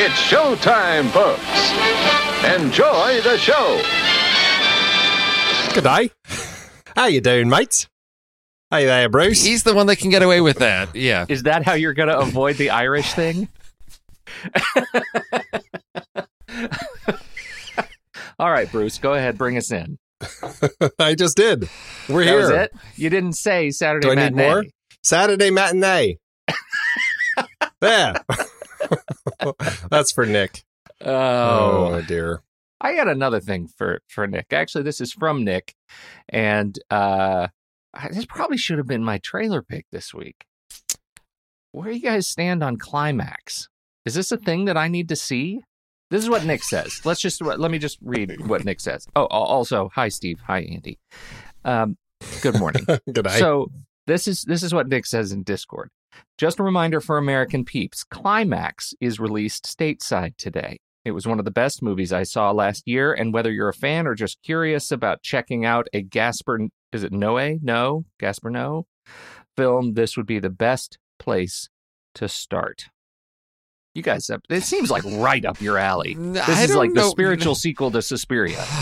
[0.00, 1.42] It's showtime, folks.
[2.44, 3.82] Enjoy the show.
[5.74, 6.10] Good day.
[6.96, 7.88] How you doing, mates?
[8.70, 9.44] Hey there, Bruce.
[9.44, 10.94] He's the one that can get away with that.
[10.94, 11.26] Yeah.
[11.28, 13.48] Is that how you're going to avoid the Irish thing?
[18.38, 19.98] All right, Bruce, go ahead, bring us in.
[21.00, 21.68] I just did.
[22.08, 22.38] We're That here.
[22.40, 22.72] was it?
[22.94, 24.64] You didn't say Saturday Do I need more?
[25.02, 26.18] Saturday matinee.
[27.82, 28.14] yeah.
[29.90, 30.64] That's for Nick.
[31.00, 32.42] Oh, Oh, dear.
[32.80, 34.52] I got another thing for for Nick.
[34.52, 35.74] Actually, this is from Nick,
[36.28, 37.48] and uh,
[38.12, 40.44] this probably should have been my trailer pick this week.
[41.72, 43.68] Where you guys stand on climax?
[44.06, 45.60] Is this a thing that I need to see?
[46.10, 47.00] This is what Nick says.
[47.04, 49.06] Let's just let me just read what Nick says.
[49.16, 50.98] Oh, also, hi Steve, hi Andy.
[51.64, 51.98] Um,
[52.42, 52.84] good morning.
[53.12, 53.38] Good day.
[53.38, 53.70] So
[54.06, 55.90] this is this is what Nick says in Discord.
[56.36, 60.78] Just a reminder for American peeps: Climax is released stateside today.
[61.04, 63.74] It was one of the best movies I saw last year, and whether you're a
[63.74, 66.58] fan or just curious about checking out a Gaspar
[66.92, 67.58] is it Noé?
[67.62, 68.86] No, Gaspar No
[69.58, 71.68] film, this would be the best place
[72.14, 72.84] to start.
[73.92, 76.14] You guys, it seems like right up your alley.
[76.16, 78.64] This is like the spiritual sequel to Suspiria.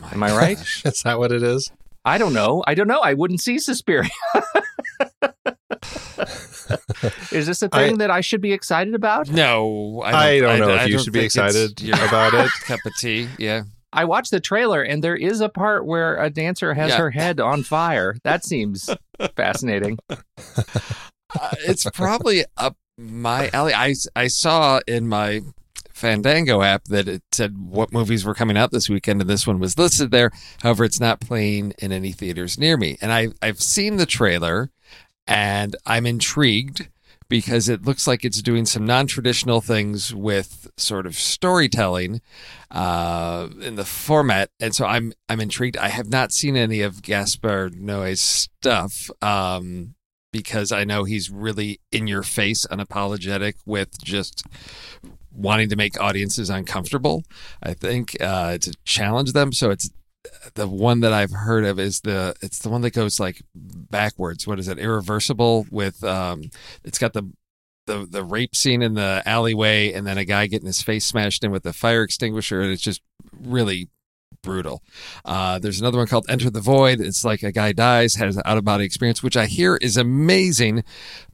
[0.00, 0.56] Oh, Am I right?
[0.56, 0.86] gosh.
[0.86, 1.70] Is that what it is?
[2.02, 2.64] I don't know.
[2.66, 3.00] I don't know.
[3.00, 4.08] I wouldn't see Suspiria.
[7.32, 9.28] Is this a thing that I should be excited about?
[9.30, 12.50] No, I don't know if you should be excited your about it.
[12.62, 13.62] Cup of tea, yeah.
[13.92, 16.98] I watched the trailer and there is a part where a dancer has Yeah.
[16.98, 18.16] her head on fire.
[18.22, 18.90] That seems
[19.36, 19.98] fascinating.
[20.10, 23.72] Uh, it's probably up my alley.
[23.74, 25.40] I I saw in my
[25.92, 29.58] Fandango app that it said what movies were coming out this weekend, and this one
[29.58, 30.30] was listed there.
[30.62, 32.98] However, it's not playing in any theaters near me.
[33.00, 34.70] And I I've seen the trailer,
[35.28, 36.88] and I'm intrigued
[37.28, 42.22] because it looks like it's doing some non-traditional things with sort of storytelling
[42.70, 45.76] uh, in the format, and so I'm I'm intrigued.
[45.76, 49.10] I have not seen any of Gaspar Noé's stuff.
[49.22, 49.94] Um,
[50.30, 54.44] because I know he's really in your face, unapologetic with just
[55.32, 57.22] wanting to make audiences uncomfortable.
[57.62, 59.52] I think uh, to challenge them.
[59.52, 59.90] So it's
[60.54, 64.46] the one that I've heard of is the it's the one that goes like backwards.
[64.46, 64.78] What is it?
[64.78, 66.50] Irreversible with um,
[66.84, 67.30] it's got the
[67.86, 71.42] the the rape scene in the alleyway and then a guy getting his face smashed
[71.42, 73.00] in with a fire extinguisher and it's just
[73.32, 73.88] really
[74.42, 74.82] brutal.
[75.24, 77.00] Uh, there's another one called Enter the Void.
[77.00, 79.96] It's like a guy dies, has an out of body experience, which I hear is
[79.96, 80.84] amazing,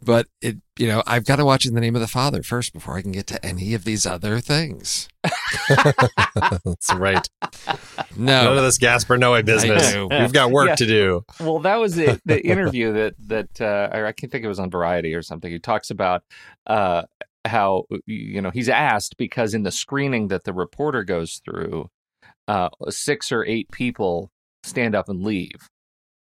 [0.02, 2.72] but it, you know, I've got to watch in the name of the Father first
[2.72, 5.08] before I can get to any of these other things.
[6.64, 7.28] That's right.
[8.16, 9.94] No, none of this Gaspar Noé business.
[9.94, 10.74] We've got work Yeah.
[10.76, 11.24] to do.
[11.40, 14.70] Well, that was the, the interview that that uh, I can think it was on
[14.70, 15.50] Variety or something.
[15.50, 16.22] He talks about
[16.66, 17.02] uh,
[17.44, 21.90] how you know he's asked because in the screening that the reporter goes through,
[22.48, 24.30] uh, six or eight people
[24.62, 25.68] stand up and leave,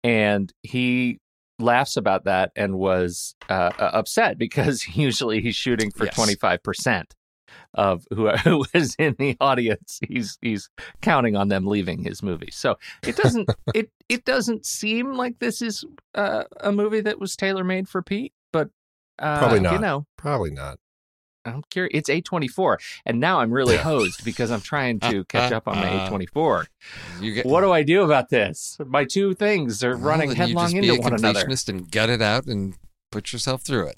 [0.03, 1.19] and he
[1.59, 6.15] laughs about that and was uh, uh, upset because usually he's shooting for Yes.
[6.15, 7.13] twenty five percent
[7.73, 9.99] of who who was in the audience.
[10.07, 10.69] He's he's
[11.01, 12.51] counting on them leaving his movie.
[12.51, 15.83] So it doesn't it it doesn't seem like this is
[16.15, 18.69] uh, a movie that was tailor made for Pete, but
[19.19, 20.77] uh, Probably You know, Probably not.
[21.47, 21.91] I'm curious.
[21.93, 25.67] It's eight twenty four, and now I'm really hosed because I'm trying to catch up
[25.67, 26.67] on my eight twenty four.
[27.21, 28.77] you get What do I do about this?
[28.85, 31.45] My two things are well, running then you headlong just into be a one another.
[31.45, 32.75] completionist and gut it out and
[33.11, 33.97] put yourself through it.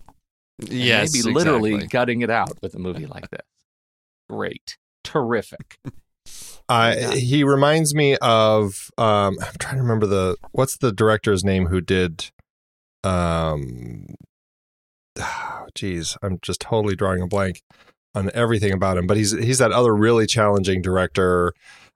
[0.60, 1.88] And Yes, maybe literally exactly.
[1.90, 3.42] gutting it out with a movie like this.
[4.30, 5.78] Great, terrific.
[6.72, 7.12] Uh, Yeah.
[7.16, 8.92] He reminds me of.
[8.96, 12.30] Um, I'm trying to remember the what's the director's name who did.
[13.04, 14.06] Um,
[15.76, 17.62] geez, I'm just totally drawing a blank
[18.16, 19.08] on everything about him.
[19.08, 21.54] But he's he's that other really challenging director.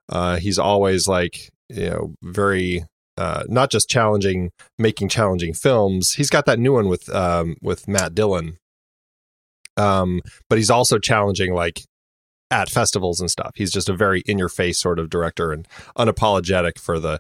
[0.09, 2.85] Uh, he's always like you know very
[3.17, 6.13] uh, not just challenging, making challenging films.
[6.13, 8.57] He's got that new one with um, with Matt Dillon.
[9.75, 11.81] Um, but he's also challenging like
[12.51, 13.51] at festivals and stuff.
[13.55, 15.67] He's just a very in your face sort of director and
[15.97, 17.19] unapologetic for the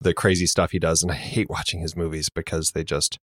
[0.00, 1.02] the crazy stuff he does.
[1.02, 3.18] And I hate watching his movies because they just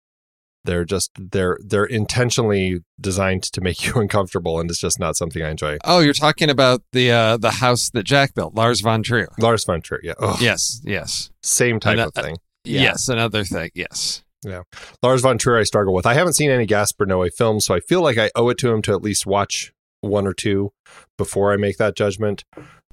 [0.64, 5.42] they're just they're they're intentionally designed to make you uncomfortable and it's just not something
[5.42, 5.78] I enjoy.
[5.84, 9.28] Oh, you're talking about the uh, the house that Jack built, Lars von Trier.
[9.38, 10.14] Lars von Trier, yeah.
[10.18, 12.36] Ugh, Yes, yes, Same type And, of uh, thing.
[12.64, 12.82] Yeah.
[12.82, 13.08] yes.
[13.08, 13.70] Another thing.
[13.74, 14.22] Yes.
[14.42, 14.62] Yeah
[15.02, 16.06] lars von Trier I struggle with.
[16.06, 18.70] I haven't seen any Gaspar Noé films, so I feel like I owe it to
[18.72, 19.72] him to at least watch
[20.02, 20.72] one or two
[21.18, 22.44] before I make that judgment.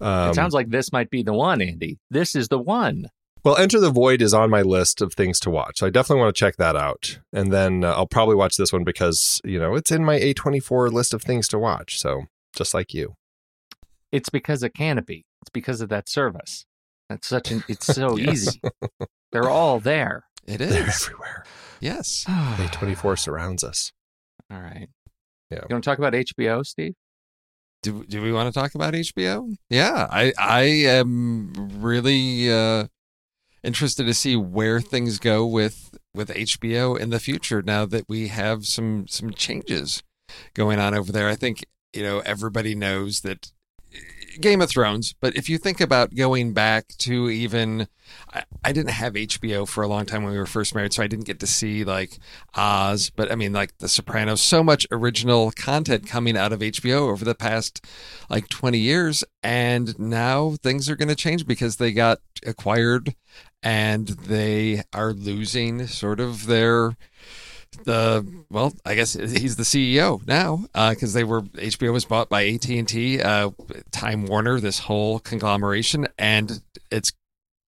[0.01, 1.99] Um, it sounds like this might be the one, Andy.
[2.11, 3.05] This is the one.
[3.43, 5.81] Well, Enter the Void is on my list of things to watch.
[5.81, 7.19] I definitely want to check that out.
[7.31, 10.91] And then uh, I'll probably watch this one because, you know, it's in my A24
[10.91, 11.97] list of things to watch.
[11.99, 12.23] So
[12.55, 13.15] just like you.
[14.11, 15.23] It's because of Kanopy.
[15.41, 16.65] It's because of that service.
[17.09, 17.63] That's such an.
[17.69, 18.33] It's so Yes.
[18.33, 18.61] easy.
[19.31, 20.25] They're all there.
[20.45, 20.69] It is.
[20.71, 21.45] They're everywhere.
[21.79, 22.25] Yes.
[22.27, 23.91] A24 surrounds us.
[24.51, 24.89] All right.
[25.49, 25.59] Yeah.
[25.69, 26.95] You want to talk about HBO, Steve?
[27.83, 29.53] Do do we want to talk about HBO?
[29.69, 32.87] Yeah, I I am really uh,
[33.63, 37.61] interested to see where things go with with HBO in the future.
[37.61, 40.03] Now that we have some some changes
[40.53, 43.51] going on over there, I think you know everybody knows that
[44.39, 45.13] Game of Thrones.
[45.19, 47.87] But if you think about going back to even,
[48.33, 51.03] I, I didn't have HBO for a long time when we were first married, so
[51.03, 52.17] I didn't get to see like
[52.55, 53.09] Oz.
[53.09, 57.25] But I mean, like The Sopranos, so much original content coming out of HBO over
[57.25, 57.85] the past
[58.29, 59.23] like 20 years.
[59.41, 63.15] And now things are going to change because they got acquired
[63.63, 66.95] and they are losing sort of their
[67.83, 72.47] the well i guess he's the ceo now because they were hbo was bought by
[72.47, 73.49] at&t uh,
[73.91, 76.61] time warner this whole conglomeration and
[76.91, 77.11] it's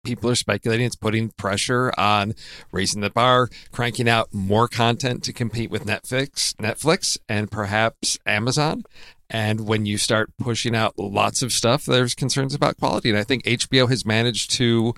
[0.05, 2.35] people are speculating it's putting pressure on
[2.71, 8.85] raising the bar cranking out more content to compete with netflix netflix and perhaps amazon.
[9.31, 13.11] And when you start pushing out lots of stuff there's concerns about quality.
[13.11, 14.95] And i think hbo has managed to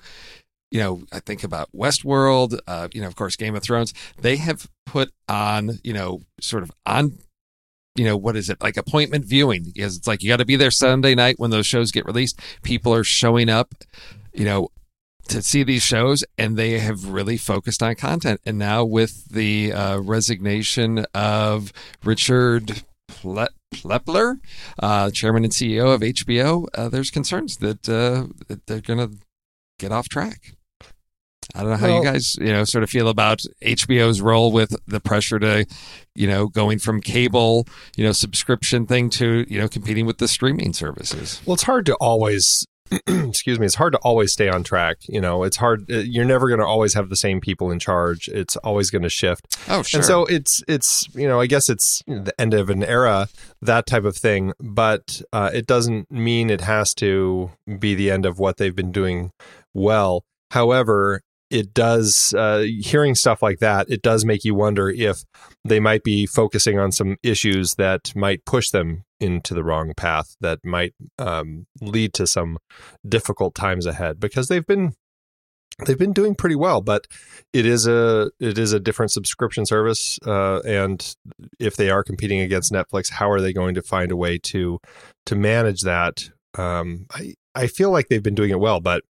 [0.71, 3.93] you know, I think about Westworld, uh, you know, of course, Game of Thrones.
[4.19, 7.19] They have put on, you know, sort of on,
[7.95, 9.63] you know, what is it like appointment viewing?
[9.73, 12.39] Because it's like you got to be there Sunday night when those shows get released.
[12.63, 13.75] People are showing up,
[14.33, 14.69] you know,
[15.27, 18.39] to see these shows, and they have really focused on content.
[18.45, 21.73] And now with the uh, resignation of
[22.03, 24.37] Richard Ple- Plepler,
[24.79, 29.17] uh, chairman and CEO of HBO, uh, there's concerns that, uh, that they're going to
[29.79, 30.53] get off track.
[31.55, 34.51] I don't know how Well- you guys, you know, sort of feel about HBO's role
[34.51, 35.65] with the pressure to,
[36.15, 37.67] you know, going from cable,
[37.97, 41.41] you know, subscription thing to, you know, competing with the streaming services.
[41.45, 42.65] Well, it's hard to always,
[43.07, 44.97] excuse me, it's hard to always stay on track.
[45.07, 45.89] You know, it's hard.
[45.91, 48.27] uh, You're never going to always have the same people in charge.
[48.27, 49.57] It's always going to shift.
[49.69, 49.99] Oh, sure.
[49.99, 53.29] And so it's it's you know I guess it's the end of an era
[53.61, 58.25] that type of thing, but uh, it doesn't mean it has to be the end
[58.25, 59.31] of what they've been doing
[59.73, 60.25] well.
[60.51, 63.89] However, it does uh, hearing stuff like that.
[63.89, 65.23] It does make you wonder if
[65.65, 70.35] they might be focusing on some issues that might push them into the wrong path,
[70.39, 72.57] that might um, lead to some
[73.07, 74.93] difficult times ahead because they've been
[75.85, 77.07] they've been doing pretty well but
[77.53, 81.15] it is a it is a different subscription service uh, and
[81.59, 84.79] if they are competing against netflix how are they going to find a way to
[85.25, 89.03] to manage that um, i i feel like they've been doing it well but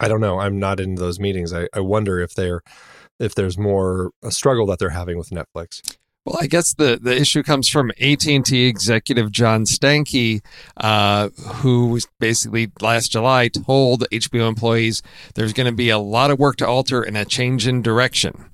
[0.00, 2.62] i don't know i'm not in those meetings i, I wonder if they're
[3.18, 7.16] if there's more a struggle that they're having with netflix Well, I guess the, the
[7.16, 10.42] issue comes from AT&T executive John Stankey,
[10.76, 15.00] uh, who basically last July told HBO employees
[15.36, 18.50] there's going to be a lot of work to alter and a change in direction.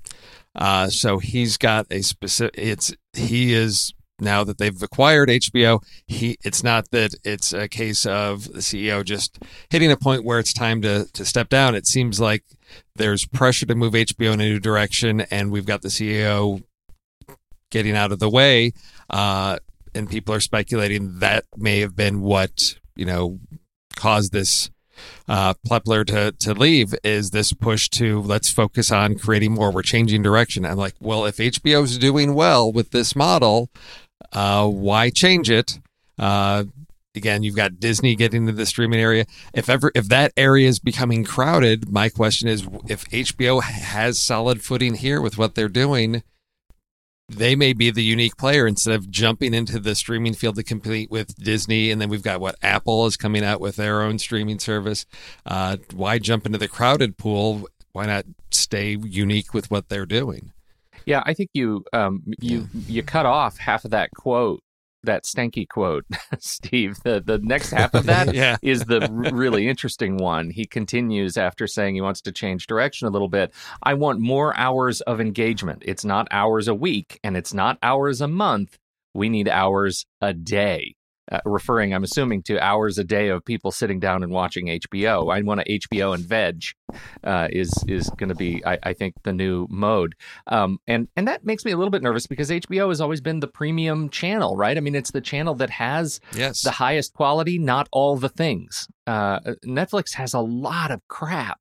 [0.55, 2.55] Uh, so he's got a specific.
[2.57, 5.83] It's he is now that they've acquired HBO.
[6.07, 10.39] He it's not that it's a case of the CEO just hitting a point where
[10.39, 11.75] it's time to to step down.
[11.75, 12.43] It seems like
[12.95, 16.63] there's pressure to move HBO in a new direction, and we've got the CEO
[17.71, 18.73] getting out of the way.
[19.09, 19.57] Uh,
[19.93, 23.39] and people are speculating that may have been what, you know,
[23.95, 24.69] caused this
[25.27, 29.71] uh, Plepler to, to leave is this push to let's focus on creating more.
[29.71, 30.65] We're changing direction.
[30.65, 33.69] I'm like, well, if HBO's doing well with this model,
[34.31, 35.79] uh, why change it?
[36.17, 36.65] Uh,
[37.15, 39.25] again, you've got Disney getting into the streaming area.
[39.53, 44.61] If ever, if that area is becoming crowded, my question is, if HBO has solid
[44.61, 46.23] footing here with what they're doing,
[47.27, 51.09] they may be the unique player instead of jumping into the streaming field to compete
[51.09, 51.89] with Disney.
[51.89, 55.05] And then we've got what Apple is coming out with their own streaming service.
[55.45, 57.67] Uh, why jump into the crowded pool?
[57.93, 60.51] Why not stay unique with what they're doing?
[61.05, 64.61] Yeah, I think you um you you cut off half of that quote,
[65.03, 66.05] that stanky quote,
[66.39, 66.97] Steve.
[67.03, 68.57] The the next half of that yeah.
[68.61, 70.49] is the really interesting one.
[70.49, 73.53] He continues after saying he wants to change direction a little bit.
[73.83, 75.83] I want more hours of engagement.
[75.85, 78.77] It's not hours a week and it's not hours a month.
[79.13, 80.95] We need hours a day.
[81.31, 85.33] Uh, referring, I'm assuming, to hours a day of people sitting down and watching HBO.
[85.33, 86.63] I want to HBO and veg
[87.23, 90.13] uh, is is going to be, I, I think, the new mode.
[90.47, 93.39] Um, and and that makes me a little bit nervous because HBO has always been
[93.39, 94.77] the premium channel, right?
[94.77, 96.61] I mean, it's the channel that has Yes.
[96.61, 98.87] the highest quality, not all the things.
[99.07, 101.59] Uh, Netflix has a lot of crap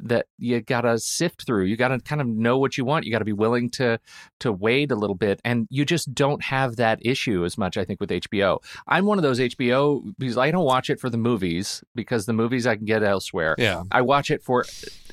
[0.00, 1.64] that you gotta sift through.
[1.64, 3.04] You gotta kind of know what you want.
[3.04, 3.98] You gotta be willing to
[4.40, 7.76] to wait a little bit, and you just don't have that issue as much.
[7.76, 11.10] I think with HBO, I'm one of those HBO because I don't watch it for
[11.10, 13.54] the movies because the movies I can get elsewhere.
[13.58, 13.82] yeah.
[13.90, 14.64] I watch it for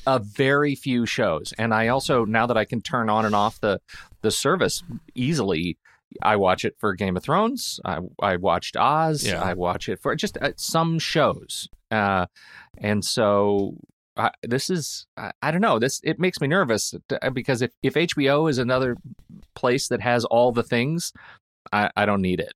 [0.05, 3.59] a very few shows, and I also now that I can turn on and off
[3.59, 3.79] the
[4.21, 5.77] the service easily.
[6.21, 7.79] I watch it for Game of Thrones.
[7.83, 9.25] I, I watched Oz.
[9.25, 9.41] Yeah.
[9.41, 12.27] I watch it for just uh, some shows, uh,
[12.77, 13.75] and so
[14.17, 15.79] I, this is I, I don't know.
[15.79, 18.97] This it makes me nervous uh, because if if HBO is another
[19.55, 21.11] place that has all the things,
[21.71, 22.53] I, I don't need it.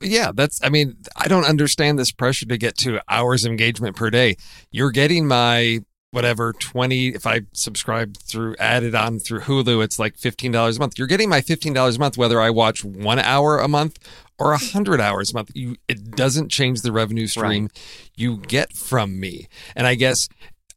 [0.00, 0.62] Yeah, that's.
[0.62, 4.36] I mean, I don't understand this pressure to get to hours engagement per day.
[4.70, 5.80] You're getting my
[6.12, 7.08] whatever twenty.
[7.08, 10.96] If I subscribe through added on through Hulu, it's like fifteen dollars a month.
[10.96, 13.98] You're getting my fifteen dollars a month whether I watch one hour a month
[14.38, 15.50] or a hundred hours a month.
[15.54, 17.68] You, it doesn't change the revenue stream
[18.16, 19.48] you get from me.
[19.76, 20.28] And I guess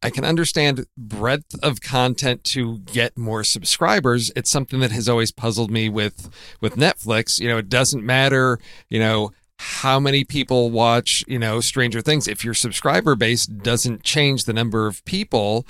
[0.04, 4.32] I can understand breadth of content to get more subscribers.
[4.36, 6.30] It's something that has always puzzled me with
[6.62, 7.40] with Netflix.
[7.40, 8.60] You know, it doesn't matter,
[8.90, 12.28] you know, how many people watch, you know, Stranger Things.
[12.28, 15.66] If your subscriber base doesn't change the number of people,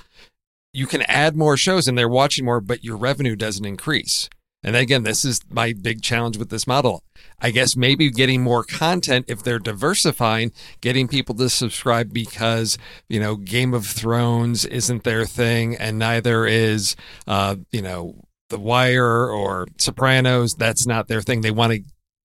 [0.74, 4.30] you can add more shows and they're watching more, but your revenue doesn't increase.
[4.68, 7.02] And again, this is my big challenge with this model.
[7.40, 13.18] I guess maybe getting more content if they're diversifying, getting people to subscribe because, you
[13.18, 16.98] know, Game of Thrones isn't their thing and neither is,
[17.28, 20.56] uh, you know, The Wire or Sopranos.
[20.56, 21.40] That's not their thing.
[21.40, 21.84] They want to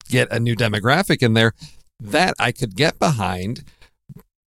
[0.09, 1.53] get a new demographic in there.
[1.99, 3.65] That I could get behind.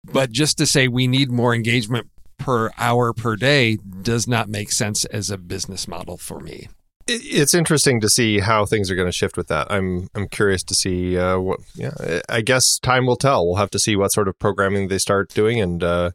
[0.05, 4.71] But just to say we need more engagement per hour per day does not make
[4.71, 6.69] sense as a business model for me.
[7.07, 9.67] It- It's interesting to see how things are going to shift with that.
[9.71, 11.59] I'm I'm curious to see uh, what.
[11.75, 13.45] Yeah, I guess time will tell.
[13.45, 16.11] We'll have to see what sort of programming they start doing, and uh,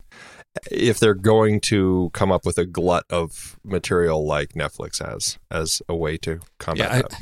[0.71, 5.83] if they're going to come up with a glut of material like Netflix has as
[5.89, 7.15] a way to combat Yeah, I- that.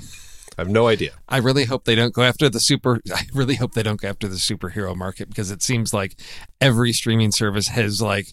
[0.58, 1.10] I have no idea.
[1.28, 2.98] I really hope they don't go after the super.
[3.14, 6.18] I really hope they don't go after the superhero market because it seems like
[6.62, 8.28] every streaming service has like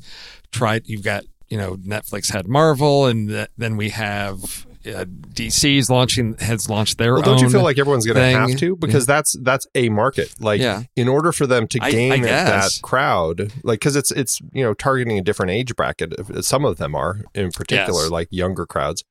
[0.51, 0.83] tried.
[0.87, 6.35] You've got you know Netflix had Marvel, and th- then we have uh, DC's launching
[6.39, 7.25] has launched their Well, own.
[7.37, 10.33] don't you feel like everyone's going to have to because that's that's a market.
[10.39, 10.83] Like Yeah.
[10.95, 14.73] in order for them to gain I that crowd, like because it's it's you know
[14.73, 16.13] targeting a different age bracket.
[16.43, 18.11] Some of them are in particular Yes.
[18.11, 19.03] like younger crowds.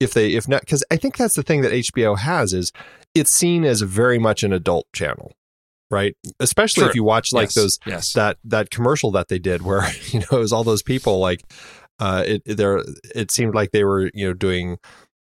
[0.00, 2.72] If they if not because I think that's the thing that HBO has is
[3.14, 5.32] it's seen as very much an adult channel,
[5.90, 6.14] right?
[6.38, 6.88] Especially True.
[6.90, 8.12] if you watch like Yes, those yes.
[8.12, 11.42] that that commercial that they did where you know it was all those people like
[11.98, 14.78] uh it there it seemed like they were you know doing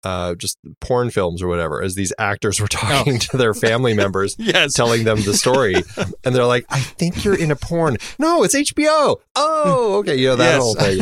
[0.07, 4.35] uh just porn films or whatever as these actors were talking to their family members
[4.53, 5.75] yes, telling them the story.
[6.23, 7.97] And they're like i think you're in a porn.
[8.19, 10.15] No it's hbo oh okay.
[10.15, 10.61] You know that Yes.
[10.63, 10.99] whole thing.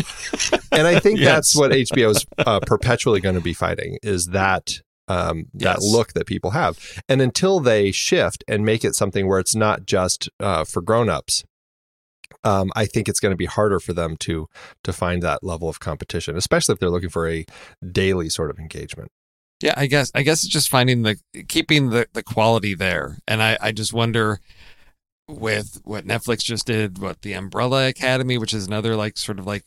[0.77, 1.59] And i think that's Yes.
[1.59, 4.65] what hbo's uh, perpetually going to be fighting is that
[5.07, 5.83] um, that Yes.
[5.95, 6.74] look that people have.
[7.07, 11.43] And until they shift and make it something where it's not just uh, for grown-ups
[12.45, 14.47] um, I think it's going to be harder for them to
[14.83, 17.45] to find that level of competition, especially if they're looking for a
[17.91, 19.09] daily sort of engagement.
[19.61, 23.41] Yeah, I guess I guess it's just finding the keeping the the quality there, and
[23.41, 24.39] I I just wonder
[25.27, 29.47] with what Netflix just did, what the Umbrella Academy, which is another like sort of
[29.47, 29.63] like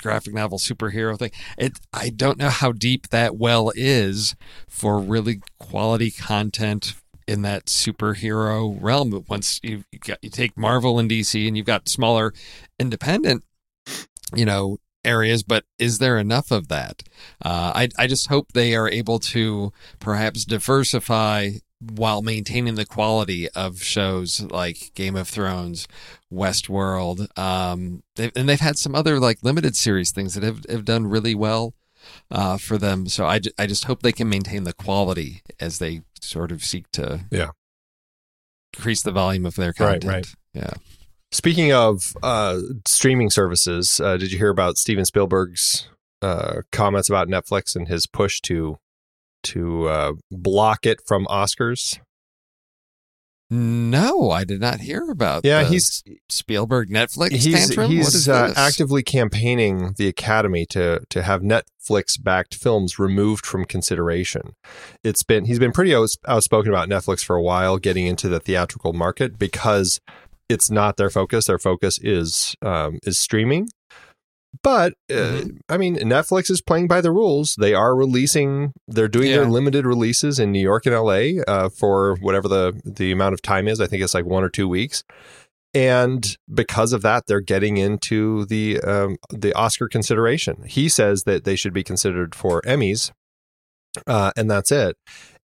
[0.00, 1.32] graphic novel superhero thing.
[1.58, 4.36] It I don't know how deep that well is
[4.68, 6.94] for really quality content
[7.30, 9.24] in that superhero realm.
[9.28, 12.34] Once you you, got, you take Marvel and DC, and you've got smaller
[12.78, 13.44] independent,
[14.34, 17.02] you know areas but is there enough of that
[17.42, 23.48] uh, I, I just hope they are able to perhaps diversify while maintaining the quality
[23.50, 25.88] of shows like Game of Thrones,
[26.30, 30.84] Westworld, um, they've, and they've had some other like limited series things that have, have
[30.84, 31.72] done really well
[32.30, 33.06] uh, for them.
[33.08, 36.90] So I, I just hope they can maintain the quality as they sort of seek
[36.92, 37.50] to Yeah.
[38.74, 40.04] increase the volume of their Right, content.
[40.04, 40.26] right.
[40.54, 40.72] Yeah.
[41.32, 45.88] Speaking of uh, streaming services, uh, did you hear about Steven Spielberg's
[46.22, 48.78] uh, comments about Netflix and his push to
[49.42, 51.98] to uh, block it from Oscars?
[53.52, 55.44] No, I did not hear about.
[55.44, 57.90] Yeah, he's Spielberg Netflix he's tantrum.
[57.90, 63.64] he's is uh, actively campaigning the Academy to to have Netflix backed films removed from
[63.64, 64.54] consideration.
[65.02, 68.92] It's been he's been pretty outspoken about Netflix for a while, getting into the theatrical
[68.92, 70.00] market because
[70.48, 71.46] it's not their focus.
[71.46, 73.68] Their focus is um, is streaming.
[74.62, 75.58] But uh, Mhm.
[75.68, 77.54] I mean, Netflix is playing by the rules.
[77.58, 78.72] They are releasing.
[78.86, 81.40] They're doing their limited releases in New York and L.A.
[81.48, 83.80] Uh, for whatever the the amount of time is.
[83.80, 85.02] I think it's like one or two weeks
[85.72, 90.64] and because of that they're getting into the um, the Oscar consideration.
[90.66, 93.12] He says that they should be considered for Emmys,
[94.06, 94.96] uh, and that's it.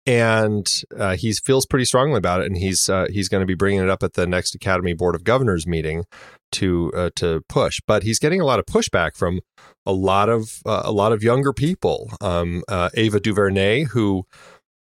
[0.07, 3.55] And uh, he feels pretty strongly about it, and he's uh, he's going to be
[3.55, 6.05] bringing it up at the next Academy Board of Governors meeting
[6.53, 7.81] to uh, to push.
[7.87, 9.41] But he's getting a lot of pushback from
[9.85, 12.11] a lot of uh, a lot of younger people.
[12.21, 14.27] Um, uh, Ava DuVernay, who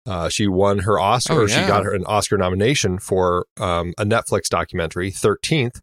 [0.08, 1.34] uh, she won her Oscar.
[1.34, 5.82] Oh, or She got her an Oscar nomination for um, a Netflix documentary, Thirteenth.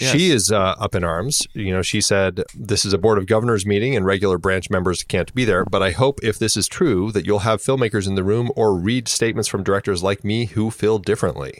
[0.00, 1.46] She is uh, up in arms.
[1.54, 5.04] You know, she said this is a board of governors meeting and regular branch members
[5.04, 5.64] can't be there.
[5.64, 8.74] But I hope if this is true that you'll have filmmakers in the room or
[8.76, 11.58] read statements from directors like me who feel differently.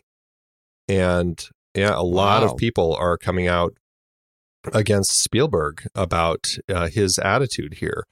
[0.89, 1.41] And
[1.75, 2.49] yeah, a lot Wow.
[2.53, 3.75] of people are coming out
[4.73, 8.05] against Spielberg about uh, his attitude here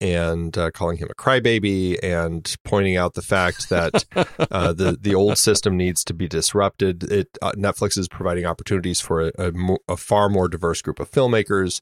[0.00, 4.04] and uh, calling him a crybaby and pointing out the fact that
[4.50, 7.04] uh, the the old system needs to be disrupted.
[7.04, 11.00] It uh, Netflix is providing opportunities for a, a, mo- a far more diverse group
[11.00, 11.80] of filmmakers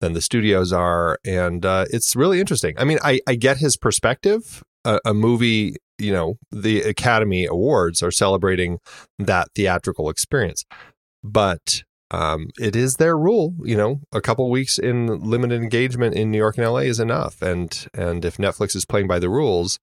[0.00, 2.74] than the studios are, and uh, it's really interesting.
[2.78, 4.62] I mean, I I get his perspective.
[4.86, 8.78] A, a movie, you know, the Academy Awards are celebrating
[9.18, 10.66] that theatrical experience,
[11.22, 13.54] but um, it is their rule.
[13.64, 17.42] You know, a couple weeks in limited engagement in New York and LA is enough.
[17.42, 19.78] And and if Netflix is playing by the rules,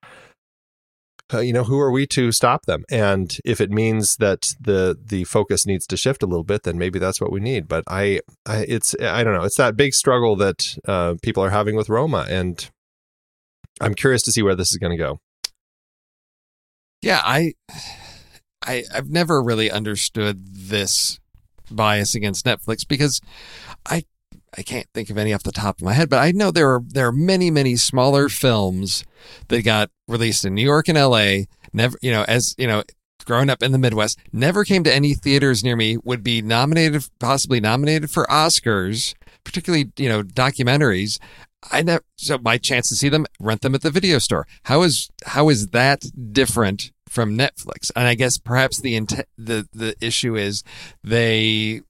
[1.34, 2.84] uh, you know, who are we to stop them?
[2.92, 6.78] And if it means that the the focus needs to shift a little bit, then
[6.78, 7.68] maybe that's what we need.
[7.68, 9.44] But I, I it's I don't know.
[9.44, 12.70] It's that big struggle that uh, people are having with Roma, and
[13.80, 15.20] I'm curious to see where this is going to go.
[17.02, 17.54] Yeah, I,
[18.64, 21.20] I, I've never really understood this
[21.76, 23.22] bias against Netflix because
[23.86, 24.06] I,
[24.58, 26.70] I can't think of any off the top of my head, but I know there
[26.70, 29.04] are there are many many smaller films
[29.48, 31.48] that got released in New York and L.A.
[31.74, 32.84] Never, you know, as you know,
[33.26, 35.98] growing up in the Midwest, never came to any theaters near me.
[36.04, 41.20] Would be nominated, possibly nominated for Oscars, particularly you know documentaries.
[41.72, 44.48] I never, so my chance to see them, rent them at the video store.
[44.64, 46.04] How is how is that
[46.34, 47.92] different from Netflix?
[47.94, 50.64] And I guess perhaps the intent, the the issue is
[51.04, 51.82] they,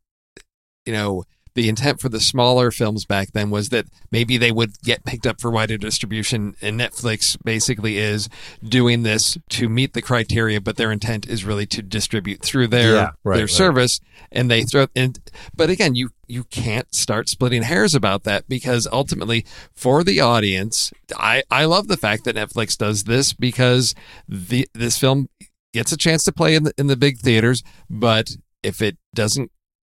[0.86, 4.80] you know, the intent for the smaller films back then was that maybe they would
[4.84, 8.30] get picked up for wider distribution and Netflix basically is
[8.64, 12.94] doing this to meet the criteria but their intent is really to distribute through their
[12.94, 13.50] Yeah, right, their right.
[13.50, 14.00] service
[14.32, 15.20] and they throw and
[15.56, 20.92] but again you you can't start splitting hairs about that because ultimately for the audience
[21.18, 23.94] I I love the fact that Netflix does this because
[24.28, 25.28] the this film
[25.74, 28.32] gets a chance to play in the in the big theaters but
[28.64, 29.52] if it doesn't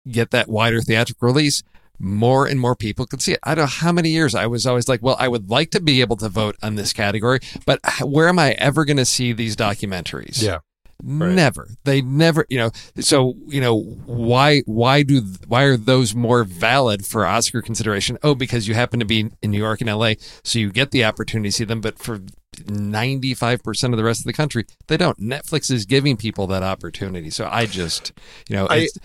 [0.09, 1.63] get that wider theatrical release,
[1.99, 3.39] more and more people could see it.
[3.45, 5.81] I don't know how many years I was always like, well, I would like to
[5.81, 9.33] be able to vote on this category, but where am I ever going to see
[9.33, 10.43] these documentaries?
[10.43, 10.59] Yeah.
[11.03, 11.33] Right.
[11.33, 11.69] Never.
[11.85, 17.05] They never, you know, so, you know, why, why do, why are those more valid
[17.05, 18.17] for Oscar consideration?
[18.23, 21.05] Oh, because you happen to be in New York and LA, so you get the
[21.05, 22.21] opportunity to see them, but for
[22.57, 25.19] 95% of the rest of the country, they don't.
[25.21, 27.31] Netflix is giving people that opportunity.
[27.31, 28.13] So I just,
[28.49, 28.99] you know, I- it's,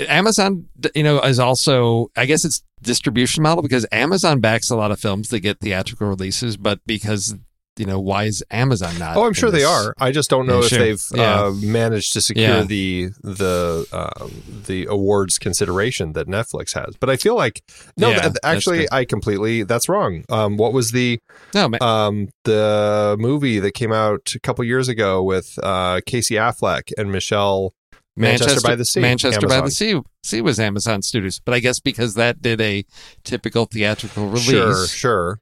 [0.00, 4.90] Amazon, you know, is also, I guess it's distribution model because Amazon backs a lot
[4.90, 7.34] of films that get theatrical releases, but because,
[7.76, 9.16] you know, why is Amazon not?
[9.16, 9.94] Oh, I'm sure they are.
[9.98, 10.78] I just don't know Yeah, if sure.
[10.78, 11.44] they've Yeah.
[11.46, 12.62] uh, managed to secure Yeah.
[12.62, 16.94] the the um, the awards consideration that Netflix has.
[17.00, 17.62] But I feel like
[17.96, 18.86] no, th- actually.
[18.92, 20.24] I completely that's wrong.
[20.28, 21.18] Um, what was the
[21.52, 21.82] No, man.
[21.82, 27.10] um the movie that came out a couple years ago with uh, Casey Affleck and
[27.10, 27.72] Michelle
[28.16, 29.00] Manchester, by the Sea?
[29.00, 30.00] Manchester by the Sea.
[30.22, 32.84] Sea was Amazon Studios, but I guess because that did a
[33.24, 34.44] typical theatrical release.
[34.44, 35.38] Sure, sure.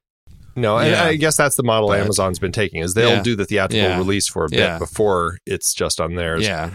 [0.56, 1.04] No, and Yeah.
[1.04, 3.22] I guess that's the model But- Amazon's been taking is they'll Yeah.
[3.22, 3.98] do the theatrical Yeah.
[3.98, 6.44] release for a bit before it's just on theirs.
[6.44, 6.70] Yeah,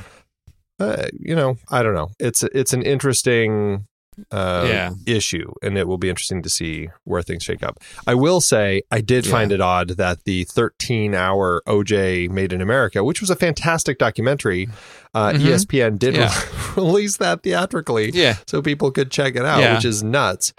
[0.80, 2.10] uh, you know, I don't know.
[2.20, 3.86] It's it's an interesting
[4.32, 4.92] uh, Yeah.
[5.06, 7.80] issue, and it will be interesting to see where things shake up.
[8.06, 9.32] I will say, I did Yeah.
[9.32, 13.98] find it odd that the 13 hour OJ Made in America, which was a fantastic
[13.98, 14.70] documentary,
[15.14, 15.40] uh, Mhm.
[15.42, 16.34] ESPN did Yeah.
[16.76, 20.54] release that theatrically yeah, so people could check it out, which is nuts.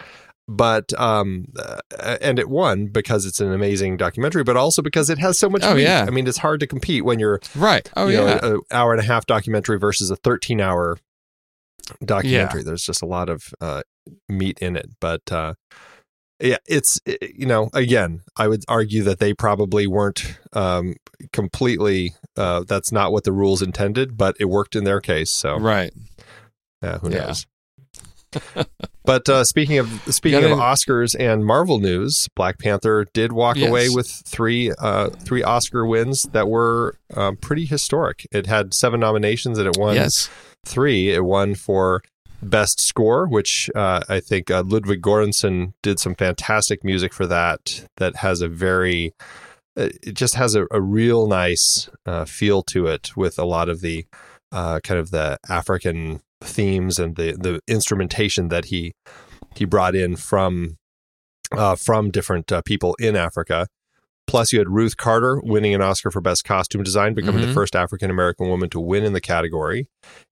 [0.50, 5.18] But um, uh, and it won because it's an amazing documentary, but also because it
[5.18, 5.62] has so much.
[5.62, 5.82] Oh, meat.
[5.82, 6.06] yeah.
[6.08, 7.90] I mean, it's hard to compete when you're right.
[7.94, 10.96] Oh you yeah, an hour and a half documentary versus a 13 hour
[12.04, 12.62] documentary.
[12.62, 13.82] There's just a lot of uh,
[14.28, 14.90] meat in it.
[15.00, 15.54] But uh,
[16.40, 20.94] yeah, it's, eh, you know, again, I would argue that they probably weren't um,
[21.32, 25.30] completely, uh, that's not what the rules intended, but it worked in their case.
[25.30, 25.92] So right.
[26.82, 27.26] yeah, who Yeah.
[27.26, 27.46] knows?
[29.04, 33.68] But uh, speaking of speaking of Oscars and Marvel news, Black Panther did walk Yes.
[33.68, 38.26] away with three uh, three Oscar wins that were um, pretty historic.
[38.30, 40.28] It had seven nominations and it won Yes.
[40.66, 41.10] three.
[41.10, 42.02] It won for
[42.42, 47.86] best score, which uh, I think uh, Ludwig Göransson did some fantastic music for that.
[47.96, 49.12] That has a very
[49.76, 53.68] uh, it just has a, a real nice uh, feel to it with a lot
[53.68, 54.06] of the
[54.52, 58.92] uh, kind of the African themes and the the instrumentation that he
[59.54, 60.76] he brought in from
[61.52, 63.66] uh, from different uh, people in Africa.
[64.26, 67.54] Plus, you had Ruth Carter winning an Oscar for Best Costume Design, becoming the Mhm.
[67.54, 69.88] first African American woman to win in the category.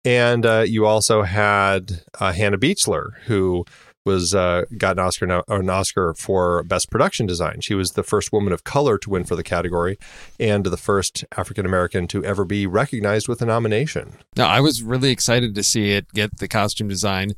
[0.03, 3.65] And uh, you also had uh, Hannah Beachler, who
[4.05, 7.61] was uh, got an Oscar an Oscar for Best Production Design.
[7.61, 9.97] She was the first woman of color to win for the category,
[10.39, 14.17] and the first African American to ever be recognized with a nomination.
[14.35, 17.33] Now, I was really excited to see it get the costume design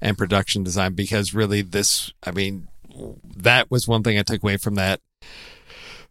[0.00, 2.68] and production design because really this, I mean,
[3.36, 5.00] that was one thing I took away from that,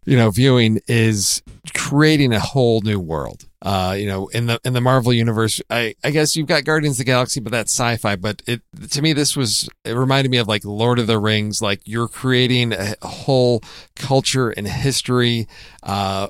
[0.06, 1.44] you know, viewing is
[1.74, 3.49] creating a whole new world.
[3.62, 6.96] Uh, you know, in the in the Marvel universe, I I guess you've got Guardians
[6.96, 8.16] of the Galaxy, but that's sci-fi.
[8.16, 11.62] But it to me, this was it reminded me of like Lord of the Rings.
[11.62, 13.62] Like you're creating a, whole
[13.96, 15.48] culture and history
[15.84, 16.30] uh,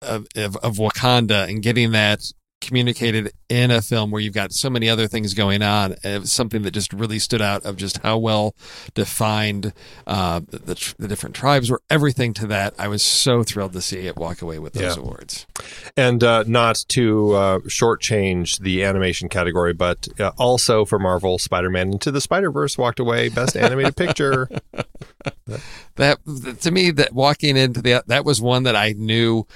[0.00, 4.70] of, of of Wakanda and getting that communicated in a film where you've got so
[4.70, 5.96] many other things going on.
[6.02, 8.54] It was something that just really stood out of just how well
[8.94, 9.74] defined
[10.06, 11.82] uh, the, the, different tribes were.
[11.90, 15.02] Everything to that, I was so thrilled to see it walk away with those Yeah.
[15.02, 15.46] awards.
[15.96, 21.92] And uh, not to uh, shortchange the animation category, but uh, also for Marvel, Spider-Man
[21.92, 24.48] Into the Spider-Verse walked away Best Animated Picture.
[25.96, 26.18] that
[26.60, 29.46] to me that walking into the that was one that I knew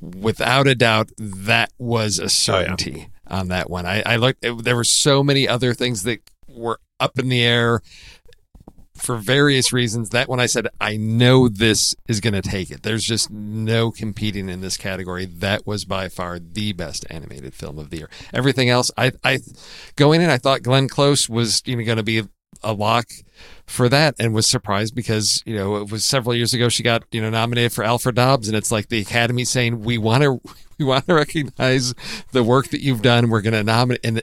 [0.00, 3.86] without a doubt that was a oh, certainty on that one.
[3.86, 7.42] I, I looked it, there were so many other things that were up in the
[7.42, 7.80] air
[8.94, 10.10] for various reasons.
[10.10, 12.82] That one I said I know this is going to take it.
[12.82, 15.24] There's just no competing in this category.
[15.24, 18.10] That was by far the best animated film of the year.
[18.32, 19.40] Everything else, I I
[19.96, 22.22] going in, I thought Glenn Close was you know going to be
[22.62, 23.06] a lock
[23.66, 27.04] for that and was surprised because you know it was several years ago she got
[27.12, 30.40] you know nominated for Albert Nobbs and it's like the Academy saying we want to
[30.78, 31.94] we want to recognize
[32.32, 33.30] the work that you've done.
[33.30, 34.22] We're going to nominate and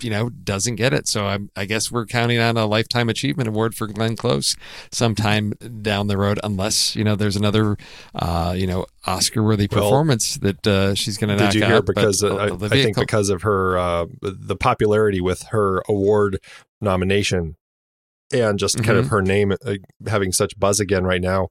[0.00, 1.06] you know doesn't get it.
[1.06, 4.56] So I, I guess we're counting on a lifetime achievement award for Glenn Close
[4.90, 5.52] sometime
[5.82, 7.76] down the road unless you know there's another
[8.14, 11.66] uh, you know Oscar worthy Well, performance that uh, she's going to knock Did you
[11.66, 11.76] hear?
[11.76, 15.82] out but Because uh, I, I think because of her uh, the popularity with her
[15.88, 16.40] award
[16.80, 17.56] nomination
[18.32, 19.10] and just kind of Mhm.
[19.10, 19.74] her name uh,
[20.06, 21.48] having such buzz again right now.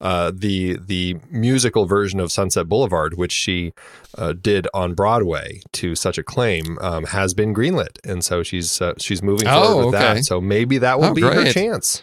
[0.00, 3.72] Uh, the the musical version of Sunset Boulevard, which she
[4.18, 8.94] uh, did on Broadway to such acclaim, um, has been greenlit, and so she's uh,
[8.98, 10.14] she's moving Oh, forward with okay.
[10.14, 10.24] that.
[10.24, 12.02] So maybe that will Oh, be her chance.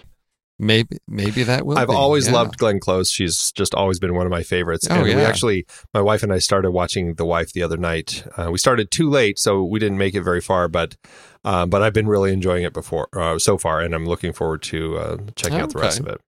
[0.60, 2.34] maybe maybe that will I've be, always yeah.
[2.34, 3.12] loved Glenn Close.
[3.12, 4.88] She's just always been one of my favorites.
[4.90, 8.24] Oh, and we actually, my wife and I started watching The Wife the other night.
[8.38, 10.96] Uh, we started too late, so we didn't make it very far, but
[11.44, 14.62] uh, but I've been really enjoying it before uh, so far, and I'm looking forward
[14.64, 16.22] to uh, checking out the rest of it.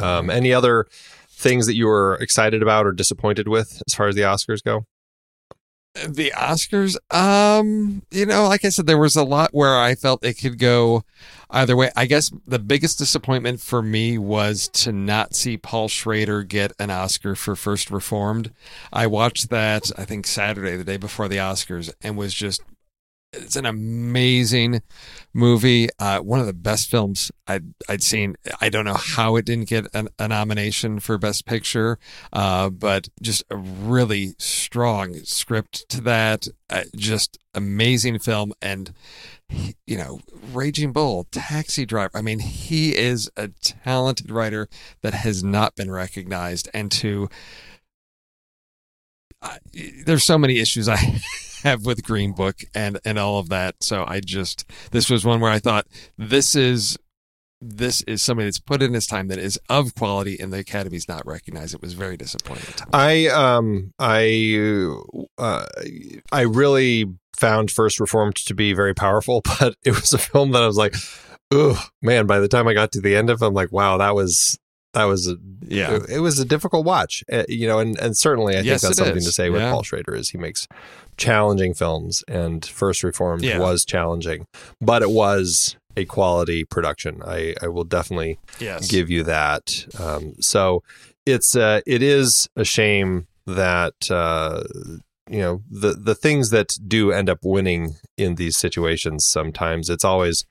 [0.00, 0.86] Um, any other
[1.28, 4.86] things that you were excited about or disappointed with as far as the Oscars go?
[5.94, 10.24] the Oscars, um, you know, like I said, there was a lot where I felt
[10.24, 11.04] it could go
[11.50, 11.90] either way.
[11.94, 16.90] I guess the biggest disappointment for me was to not see Paul Schrader get an
[16.90, 18.52] Oscar for First Reformed.
[18.92, 22.62] I watched that, I think Saturday, the day before the Oscars, and was just
[23.32, 24.82] it's an amazing
[25.32, 25.88] movie.
[25.98, 28.36] Uh, one of the best films I'd, I'd seen.
[28.60, 31.98] I don't know how it didn't get an, a nomination for Best Picture,
[32.32, 36.46] uh, but just a really strong script to that.
[36.68, 38.52] Uh, just amazing film.
[38.60, 38.92] And,
[39.86, 40.20] you know,
[40.52, 42.10] Raging Bull, Taxi Driver.
[42.14, 44.68] I mean, he is a talented writer
[45.02, 46.68] that has not been recognized.
[46.72, 47.28] And to,
[49.42, 49.58] I
[50.04, 50.96] there's so many issues I
[51.62, 53.76] have with Green Book and and all of that.
[53.80, 56.98] So I just this was one where I thought this is
[57.62, 61.08] this is somebody that's put in his time that is of quality and the Academy's
[61.08, 61.74] not recognized.
[61.74, 62.74] It was very disappointing.
[62.92, 64.88] I um I
[65.38, 65.66] uh,
[66.32, 70.62] I really found First Reformed to be very powerful, but it was a film that
[70.62, 70.94] I was like,
[71.50, 72.26] oh man.
[72.26, 74.58] By the time I got to the end of, it, I'm like, wow, that was
[74.94, 75.98] that was a, yeah.
[76.08, 79.16] it, was a difficult watch, uh, you know, and and certainly I think that's something
[79.16, 79.24] is.
[79.26, 79.70] to say with Yeah.
[79.70, 80.68] Paul Schrader is he makes
[81.16, 83.58] challenging films, and First Reformed Yeah.
[83.58, 84.46] was challenging,
[84.80, 87.22] but it was a quality production.
[87.24, 88.88] I I will definitely Yes.
[88.88, 89.86] give you that.
[89.98, 90.82] Um, so
[91.26, 94.64] it's uh, it is a shame that uh,
[95.30, 99.24] you know the the things that do end up winning in these situations.
[99.26, 100.44] Sometimes it's always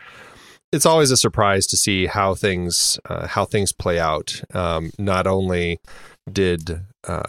[0.72, 4.42] it's always a surprise to see how things uh, how things play out.
[4.54, 5.80] Um, not only
[6.32, 7.24] did uh,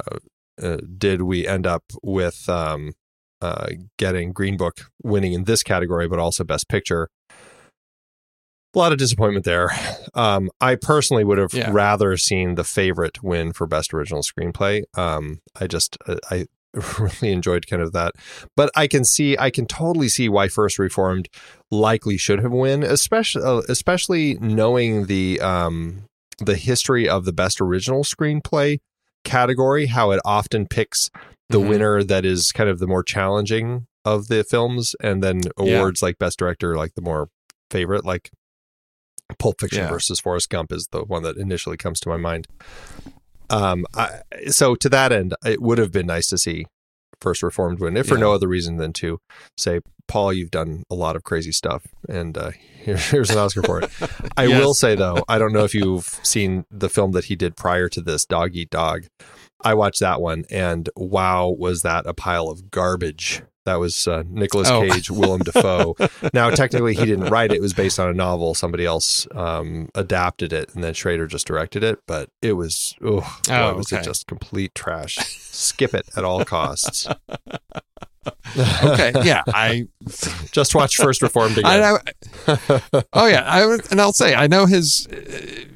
[0.62, 2.92] uh, did we end up with um,
[3.40, 3.66] uh,
[3.98, 7.08] getting Green Book winning in this category, but also Best Picture.
[8.74, 9.68] A lot of disappointment there.
[10.14, 11.70] Um, I personally would have Yeah.
[11.72, 14.84] rather seen the favorite win for Best Original Screenplay.
[14.96, 16.46] Um, I just uh, I
[16.98, 18.14] really enjoyed kind of that,
[18.56, 21.28] but I can see I can totally see why First Reformed
[21.70, 26.04] likely should have win, especially uh, especially knowing the um,
[26.38, 28.78] the history of the Best Original Screenplay
[29.24, 31.10] category, how it often picks
[31.50, 31.68] the Mhm.
[31.68, 35.50] winner that is kind of the more challenging of the films, and then Yeah.
[35.58, 37.28] awards like Best Director, like the more
[37.70, 38.30] favorite, like
[39.38, 39.88] Pulp Fiction Yeah.
[39.90, 42.46] versus Forrest Gump is the one that initially comes to my mind.
[43.52, 46.66] Um, I, so to that end, it would have been nice to see
[47.20, 48.20] First Reformed win, if for Yeah.
[48.22, 49.18] no other reason than to
[49.56, 52.50] say, Paul, you've done a lot of crazy stuff, and uh,
[52.82, 53.90] here, here's an Oscar for it.
[54.36, 54.60] I Yes.
[54.60, 57.88] will say though, I don't know if you've seen the film that he did prior
[57.90, 59.04] to this, Dog Eat Dog.
[59.64, 63.42] I watched that one, and wow, was that a pile of garbage?
[63.64, 64.82] That was uh, Nicolas Oh.
[64.88, 65.94] Cage, Willem Dafoe.
[66.32, 68.54] now, technically, he didn't write it; it was based on a novel.
[68.54, 72.00] Somebody else um, adapted it, and then Schrader just directed it.
[72.06, 74.00] But it was, oh, boy, Oh, was okay.
[74.00, 75.16] it just complete trash.
[75.16, 77.06] Skip it at all costs.
[78.56, 79.88] Okay, yeah, I
[80.52, 81.66] Just watch First Reformed again.
[81.66, 83.02] I know.
[83.12, 85.66] oh yeah, I and I'll say I know his, uh, his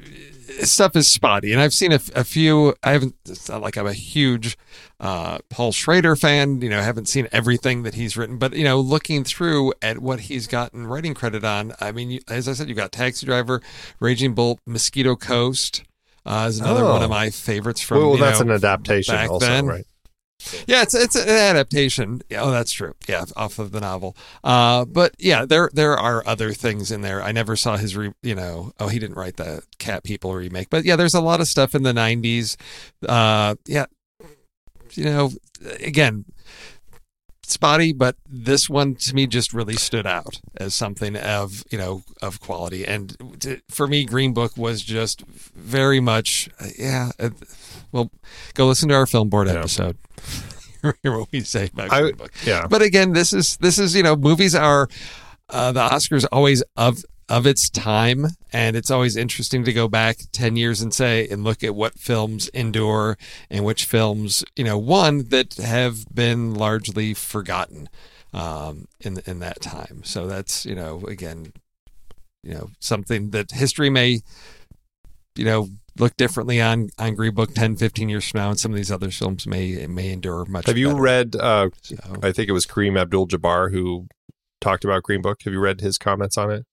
[0.63, 2.73] stuff is spotty, and I've seen a, a few.
[2.83, 3.15] I haven't.
[3.27, 4.57] It's not like I'm a huge
[4.99, 6.61] uh, Paul Schrader fan.
[6.61, 9.99] You know, I haven't seen everything that he's written, but you know, looking through at
[9.99, 11.73] what he's gotten writing credit on.
[11.79, 13.61] I mean, you- as I said, you've got Taxi Driver,
[13.99, 15.83] Raging Bull, Mosquito Coast.
[16.25, 16.91] Uh, is another Oh.
[16.93, 17.99] one of my favorites from.
[17.99, 19.65] well, that's know, an adaptation, also, then.
[19.65, 19.85] right?
[20.67, 22.21] Yeah, it's it's an adaptation.
[22.29, 22.93] Yeah, oh, that's true.
[23.07, 24.15] Yeah, off of the novel.
[24.43, 27.21] Uh, but yeah, there there are other things in there.
[27.23, 28.71] I never saw his re, you know.
[28.79, 31.73] Oh, he didn't write the Cat People remake, but yeah, there's a lot of stuff
[31.75, 32.55] in the '90s.
[33.07, 33.87] Uh, yeah,
[34.93, 35.31] you know,
[35.79, 36.23] again,
[37.43, 42.03] spotty, but this one to me just really stood out as something of you know
[42.21, 42.85] of quality.
[42.85, 47.11] And t- for me, Green Book was just very much uh, yeah.
[47.19, 47.31] Uh,
[47.91, 48.11] well,
[48.53, 49.55] go listen to our film board Yeah.
[49.59, 49.97] episode.
[51.03, 52.31] Hear what we say about I- Green Book.
[52.45, 52.67] Yeah.
[52.67, 54.87] But again, this is this is you know movies are
[55.49, 60.17] uh, the Oscars always of of its time, and it's always interesting to go back
[60.31, 63.17] ten years and say and look at what films endure
[63.49, 67.89] and which films you know won that have been largely forgotten
[68.33, 70.01] um, in in that time.
[70.03, 71.53] So that's you know again
[72.43, 74.21] you know something that history may
[75.35, 78.71] you know look differently on on Green Book 10 15 years from now and some
[78.71, 81.01] of these other films may may endure much Have you better.
[81.01, 81.35] read?
[81.35, 84.07] Uh, So- I think it was Kareem Abdul-Jabbar who
[84.61, 85.41] talked about Green Book.
[85.43, 86.65] Have you read his comments on it?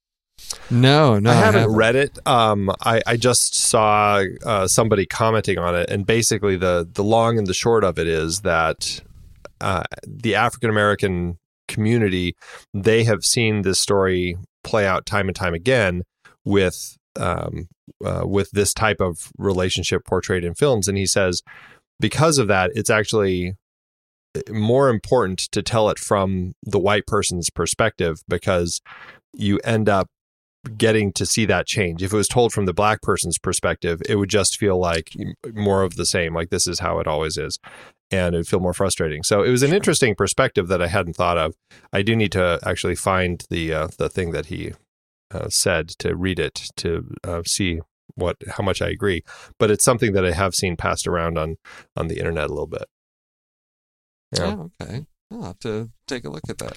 [0.68, 2.18] No, no, I haven't read it.
[2.26, 7.38] Um, I, I just saw uh, somebody commenting on it, and basically the the long
[7.38, 9.00] and the short of it is that
[9.60, 12.34] uh, the African American community
[12.74, 16.02] they have seen this story play out time and time again
[16.44, 17.68] with um,
[18.04, 21.42] uh, with this type of relationship portrayed in films, and he says
[22.00, 23.54] because of that, it's actually
[24.50, 28.80] more important to tell it from the white person's perspective because
[29.32, 30.08] you end up
[30.76, 32.02] getting to see that change.
[32.02, 35.10] If it was told from the black person's perspective, it would just feel like
[35.52, 37.58] more of the same, like this is how it always is.
[38.10, 39.22] And it would feel more frustrating.
[39.22, 41.54] So it was an interesting perspective that I hadn't thought of.
[41.92, 44.72] I do need to actually find the uh, the thing that he
[45.34, 47.80] uh, said to read it to uh, see
[48.14, 49.22] what how much I agree.
[49.58, 51.56] But it's something that I have seen passed around on
[51.96, 52.84] on the internet a little bit.
[54.36, 54.56] Yeah.
[54.56, 55.06] Oh, okay.
[55.30, 56.76] I'll have to take a look at that.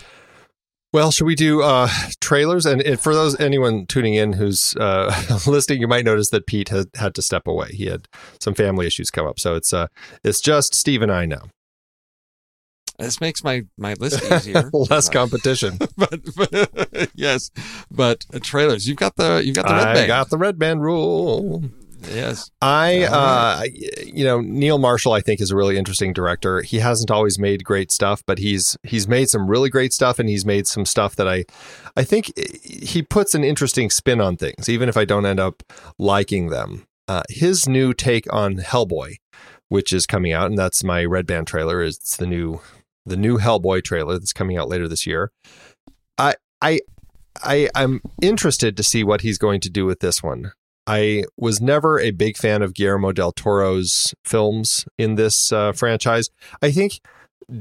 [0.94, 1.90] Well, should we do uh,
[2.22, 2.66] trailers?
[2.66, 5.14] And, and for those anyone tuning in who's uh,
[5.48, 7.70] listening, you might notice that Pete had had to step away.
[7.72, 8.08] He had
[8.40, 9.88] some family issues come up, so it's uh,
[10.24, 11.44] it's just Steve and I now.
[13.00, 14.70] This makes my my list easier.
[14.74, 15.78] Less competition.
[15.98, 17.52] but, but yes,
[17.92, 18.88] but uh, trailers.
[18.88, 20.08] You've got the you've got the red I band.
[20.08, 21.64] got the red band rule.
[22.12, 22.50] yes.
[22.62, 23.64] I, uh,
[24.04, 26.62] you know, Neil Marshall, I think is a really interesting director.
[26.62, 30.28] He hasn't always made great stuff, but he's he's made some really great stuff, and
[30.28, 31.46] he's made some stuff that I,
[31.96, 32.32] I think
[32.64, 35.62] he puts an interesting spin on things, even if I don't end up
[36.00, 36.88] liking them.
[37.08, 39.16] Uh, his new take on Hellboy,
[39.70, 41.82] which is coming out, and that's my red band trailer.
[41.82, 42.60] It's the new
[43.08, 45.32] the new Hellboy trailer that's coming out later this year.
[46.18, 46.80] I I
[47.44, 50.52] I I'm interested to see what he's going to do with this one.
[50.86, 56.30] I was never a big fan of Guillermo del Toro's films in this uh, franchise.
[56.62, 57.02] I think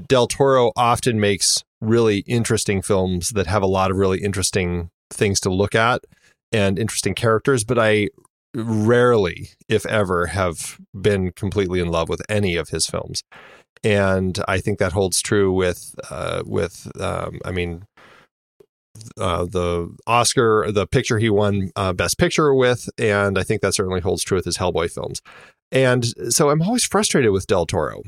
[0.08, 5.40] del Toro often makes really interesting films that have a lot of really interesting things
[5.40, 6.04] to look at
[6.52, 8.08] and interesting characters, but I
[8.54, 13.22] rarely, if ever, have been completely in love with any of his films.
[13.84, 17.86] And I think that holds true with uh, with um, I mean
[19.18, 23.74] uh, the Oscar, the picture he won uh, Best Picture with, and I think that
[23.74, 25.20] certainly holds true with his Hellboy films.
[25.72, 28.02] And so I'm always frustrated with Del Toro,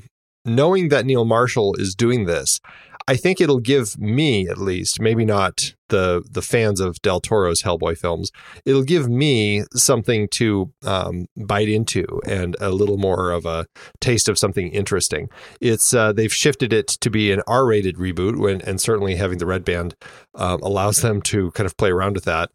[0.44, 2.61] knowing that Neil Marshall is doing this.
[3.09, 7.62] I think it'll give me, at least, maybe not the the fans of Del Toro's
[7.62, 8.31] Hellboy films,
[8.66, 13.64] it'll give me something to um, bite into and a little more of a
[14.03, 15.31] taste of something interesting.
[15.59, 19.47] It's uh, they've shifted it to be an R-rated reboot, when and certainly having the
[19.47, 19.97] red band
[20.35, 22.51] um, allows them to kind of play around with that.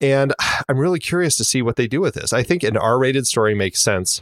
[0.00, 0.34] And
[0.68, 2.32] I'm really curious to see what they do with this.
[2.32, 4.20] I think an R-rated story makes sense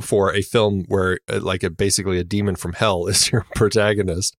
[0.00, 4.36] for a film where, uh, like, a, basically a demon from hell is your protagonist.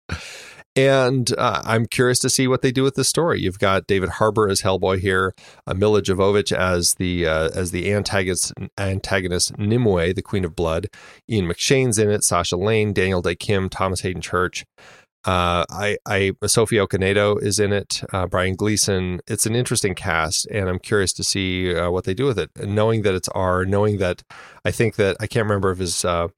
[0.77, 3.41] And uh, I'm curious to see what they do with this story.
[3.41, 5.33] You've got David Harbour as Hellboy here,
[5.65, 10.85] uh, Milla Jovovich as the uh, as the antagonist antagonist Nimue, the Queen of Blood.
[11.27, 12.23] Ian McShane's in it.
[12.23, 14.65] Sasha Lane, Daniel Dae Kim, Thomas Haden Church.
[15.25, 18.01] Uh, I, I, Sophie Okonedo is in it.
[18.13, 19.19] Uh, Brian Gleeson.
[19.27, 22.49] It's an interesting cast, and I'm curious to see uh, what they do with it.
[22.55, 24.23] And knowing that it's R, knowing that
[24.63, 26.29] I think that I can't remember if it's uh,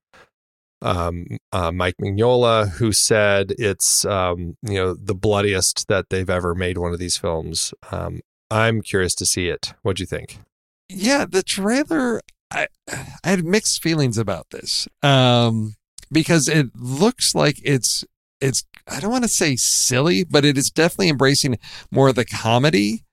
[0.82, 6.56] um, uh, Mike Mignola, who said it's um, you know the bloodiest that they've ever
[6.56, 7.74] made one of these films.
[7.92, 9.74] Um, I'm curious to see it.
[9.84, 10.40] What do you think?
[10.88, 12.22] Yeah, the trailer.
[12.52, 15.76] I I had mixed feelings about this um,
[16.12, 18.04] because it looks like it's
[18.42, 18.64] it's.
[18.88, 21.60] I don't want to say silly, but it is definitely embracing
[21.92, 23.04] more of the comedy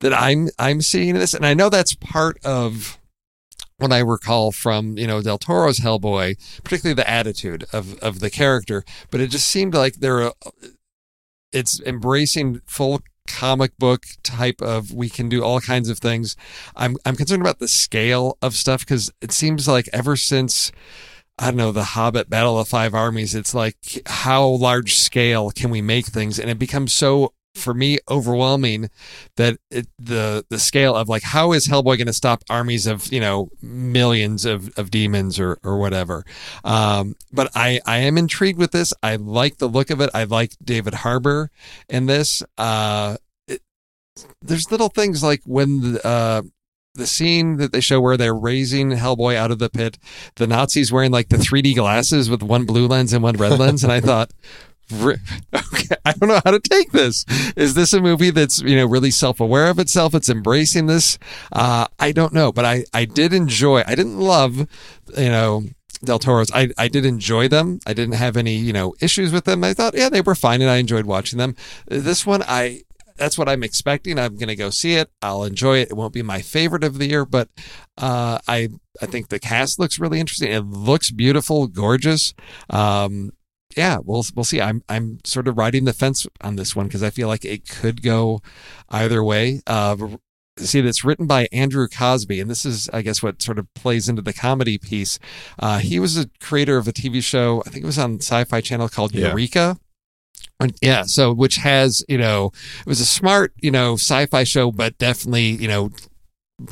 [0.00, 2.98] that I'm I'm seeing in this, and I know that's part of
[3.80, 8.30] what I recall from you know Del Toro's Hellboy, particularly the attitude of of the
[8.30, 8.84] character.
[9.10, 10.32] But it just seemed like there, uh,
[11.52, 16.36] it's embracing full comic book type of we can do all kinds of things.
[16.76, 20.72] I'm I'm concerned about the scale of stuff because it seems like ever since.
[21.40, 23.34] I don't know, the Hobbit Battle of Five Armies.
[23.34, 26.38] It's like, how large scale can we make things?
[26.38, 28.90] And it becomes so for me overwhelming
[29.36, 33.12] that it, the the scale of like how is Hellboy going to stop armies of
[33.12, 36.24] you know millions of, of demons or or whatever.
[36.62, 38.92] Um, but I I am intrigued with this.
[39.02, 40.10] I like the look of it.
[40.14, 41.50] I like David Harbour
[41.88, 42.42] in this.
[42.56, 43.16] Uh,
[43.48, 43.62] it,
[44.42, 46.42] there's little things like when the, uh,
[46.94, 49.98] the scene that they show where they're raising Hellboy out of the pit,
[50.36, 53.84] the Nazis wearing like the 3D glasses with one blue lens and one red lens,
[53.84, 54.32] and I thought,
[54.92, 57.24] okay, I don't know how to take this.
[57.56, 60.16] Is this a movie that's you know really self aware of itself?
[60.16, 61.16] It's embracing this.
[61.52, 63.84] Uh, I don't know, but I I did enjoy.
[63.86, 64.58] I didn't love
[65.16, 65.62] you know
[66.02, 66.50] Del Toro's.
[66.52, 67.78] I I did enjoy them.
[67.86, 69.62] I didn't have any you know issues with them.
[69.62, 71.54] I thought yeah they were fine, and I enjoyed watching them.
[71.86, 72.82] This one I
[73.20, 74.18] that's what I'm expecting.
[74.18, 75.10] I'm going to go see it.
[75.22, 75.90] I'll enjoy it.
[75.90, 77.48] It won't be my favorite of the year, but
[77.98, 80.50] uh, I I think the cast looks really interesting.
[80.50, 82.34] It looks beautiful, gorgeous.
[82.70, 83.30] Um,
[83.76, 84.60] yeah, we'll we'll see.
[84.60, 87.68] I'm I'm sort of riding the fence on this one because I feel like it
[87.68, 88.40] could go
[88.88, 89.60] either way.
[89.66, 89.96] Uh,
[90.56, 94.08] see, that's written by Andrew Cosby, and this is, I guess, what sort of plays
[94.08, 95.18] into the comedy piece.
[95.58, 98.60] Uh, he was a creator of a TV show, I think it was on Sci-Fi
[98.60, 99.28] Channel called Yeah.
[99.28, 99.78] Eureka.
[100.82, 104.98] Yeah, so which has you know it was a smart you know sci-fi show, but
[104.98, 105.90] definitely you know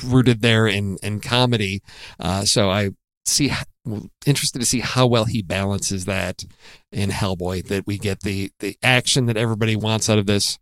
[0.04, 1.82] rooted there in in comedy.
[2.20, 2.90] Uh, so I
[3.24, 3.50] see
[4.26, 6.44] interested to see how well he balances that
[6.92, 7.66] in Hellboy.
[7.68, 10.58] That we get the the action that everybody wants out of this.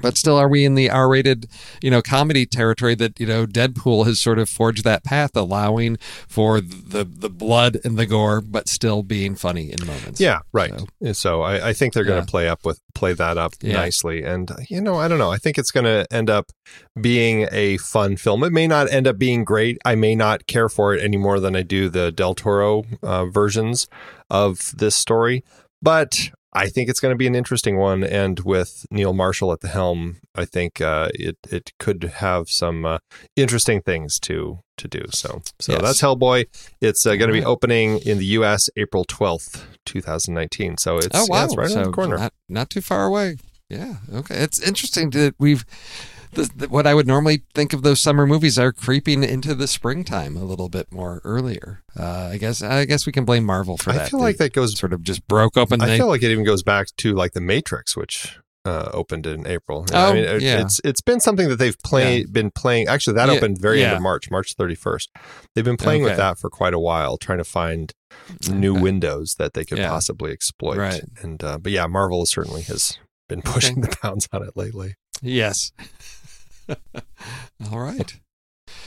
[0.00, 1.46] But still, are we in the R-rated,
[1.82, 5.96] you know, comedy territory that you know Deadpool has sort of forged that path, allowing
[6.28, 10.20] for the the blood and the gore, but still being funny in moments.
[10.20, 10.72] Yeah, right.
[11.02, 13.74] So- So I, I think they're going to play up with play that up Yeah.
[13.74, 14.22] nicely.
[14.22, 15.30] And you know, I don't know.
[15.30, 16.50] I think it's going to end up
[17.00, 18.42] being a fun film.
[18.44, 19.78] It may not end up being great.
[19.84, 23.26] I may not care for it any more than I do the Del Toro uh,
[23.26, 23.86] versions
[24.30, 25.44] of this story,
[25.82, 28.02] but I think it's going to be an interesting one.
[28.02, 32.84] And with Neil Marshall at the helm, I think uh, it it could have some
[32.84, 32.98] uh,
[33.36, 35.02] interesting things to to do.
[35.10, 35.82] So so Yes.
[35.82, 36.46] that's Hellboy.
[36.80, 38.68] It's uh, going to be opening in the U.S.
[38.76, 40.76] April twelfth, two thousand nineteen.
[40.78, 42.18] So it's oh yeah, wow, it's right so around the corner.
[42.18, 43.36] Not, not too far away.
[43.68, 43.96] Yeah.
[44.12, 44.34] Okay.
[44.36, 45.64] It's interesting that we've
[46.32, 49.66] the, the, what I would normally think of those summer movies are creeping into the
[49.66, 51.82] springtime a little bit more earlier.
[51.98, 54.02] Uh, I guess I guess we can blame Marvel for that.
[54.02, 54.78] I feel like that goes.
[54.78, 55.80] sort of just broke open.
[55.80, 59.26] I They, feel like it even goes back to like the Matrix, which uh, opened
[59.26, 59.86] in April.
[59.92, 60.60] Oh, I mean, it- yeah.
[60.60, 62.88] it's it's been something that they've played been playing.
[62.88, 65.10] Actually, that Yeah, opened very end of March, March thirty first.
[65.54, 67.92] They've been playing with that for quite a while, trying to find
[68.50, 68.82] new Okay.
[68.82, 69.88] windows that they could Yeah.
[69.88, 70.76] possibly exploit.
[70.76, 71.02] Right.
[71.22, 74.94] And uh, but yeah, Marvel certainly has been pushing the pounds on it lately.
[75.22, 75.72] Yes.
[77.70, 78.18] All right.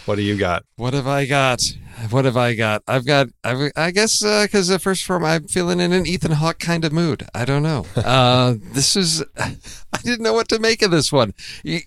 [0.05, 0.65] What do you got?
[0.75, 1.61] What have I got?
[2.09, 2.83] What have I got?
[2.87, 6.59] I've got, I've, I guess, because the first form, I'm feeling in an Ethan Hawke
[6.59, 7.25] kind of mood.
[7.33, 7.85] I don't know.
[8.03, 9.55] Uh, this is, I
[10.03, 11.33] didn't know what to make of this one.
[11.65, 11.79] Uh,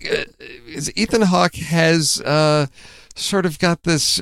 [0.67, 2.67] is Ethan Hawke has uh,
[3.15, 4.21] sort of got this.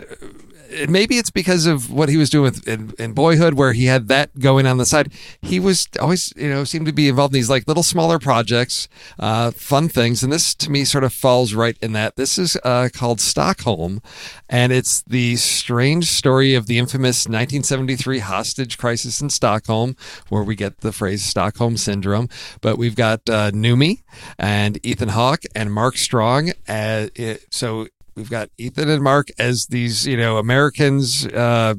[0.88, 4.07] Maybe it's because of what he was doing with in, in Boyhood, where he had
[4.07, 5.11] that going on the side.
[5.41, 8.88] He was always, you know, seemed to be involved in these like little smaller projects,
[9.19, 12.15] uh, fun things, and this to me sort of falls right in that.
[12.15, 14.01] This is uh, called Stockholm,
[14.49, 19.95] and it's the strange story of the infamous 1973 hostage crisis in Stockholm,
[20.30, 22.30] where we get the phrase Stockholm syndrome.
[22.61, 24.03] But we've got uh, Noomi
[24.38, 26.51] and Ethan Hawke and Mark Strong.
[26.67, 27.07] Uh,
[27.49, 31.76] so we've got Ethan and Mark as these, you know, Americans uh,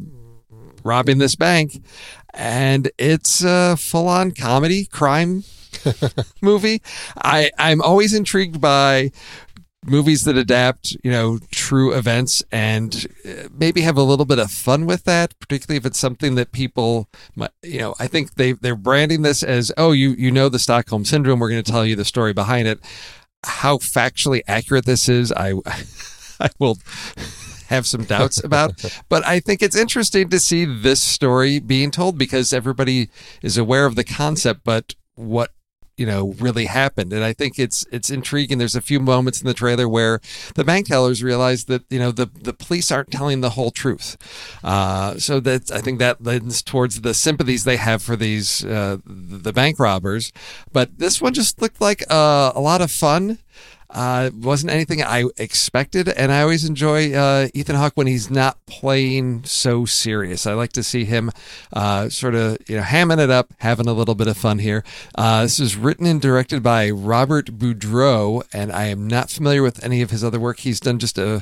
[0.85, 1.83] robbing this bank,
[2.35, 5.45] and it's a full-on comedy crime
[6.43, 6.83] movie.
[7.23, 9.11] I I'm always intrigued by
[9.85, 14.51] movies that adapt, you know, true events and uh, maybe have a little bit of
[14.51, 17.09] fun with that, particularly if it's something that people,
[17.63, 21.05] you know, I think they they're branding this as, oh, you you know the Stockholm
[21.05, 21.39] syndrome.
[21.39, 22.81] We're going to tell you the story behind it.
[23.45, 25.55] How factually accurate this is, I
[26.41, 26.79] I will
[27.69, 28.73] have some doubts about.
[29.09, 33.09] but I think it's interesting to see this story being told because everybody
[33.43, 35.51] is aware of the concept, but what
[35.97, 37.13] you know really happened.
[37.13, 38.59] And i think it's it's intriguing.
[38.59, 40.21] There's a few moments in the trailer where
[40.55, 44.17] the bank tellers realize that you know the the police aren't telling the whole truth.
[44.63, 48.99] Uh, so that i think that lends towards the sympathies they have for these uh,
[49.07, 50.33] the bank robbers.
[50.73, 53.39] But this one just looked like uh, a lot of fun
[53.97, 58.59] uh, wasn't anything I expected, and I always enjoy uh, Ethan Hawke when he's not
[58.67, 60.47] playing so serious.
[60.47, 61.31] I like to see him
[61.73, 64.85] uh, sort of you know hamming it up, having a little bit of fun here.
[65.15, 69.83] Uh, this is written and directed by Robert Budreau, and I am not familiar with
[69.83, 70.59] any of his other work.
[70.59, 71.37] He's done just a,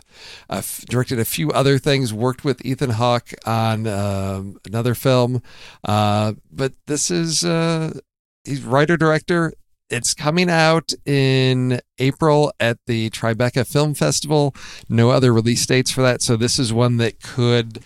[0.49, 5.43] a f- directed a few other things, worked with Ethan Hawke on um, another film,
[5.83, 7.99] uh, but this is uh,
[8.45, 9.55] he's writer director
[9.91, 14.55] it's coming out in April at the Tribeca Film Festival.
[14.89, 16.23] No other release dates for that.
[16.23, 17.81] So this is one that could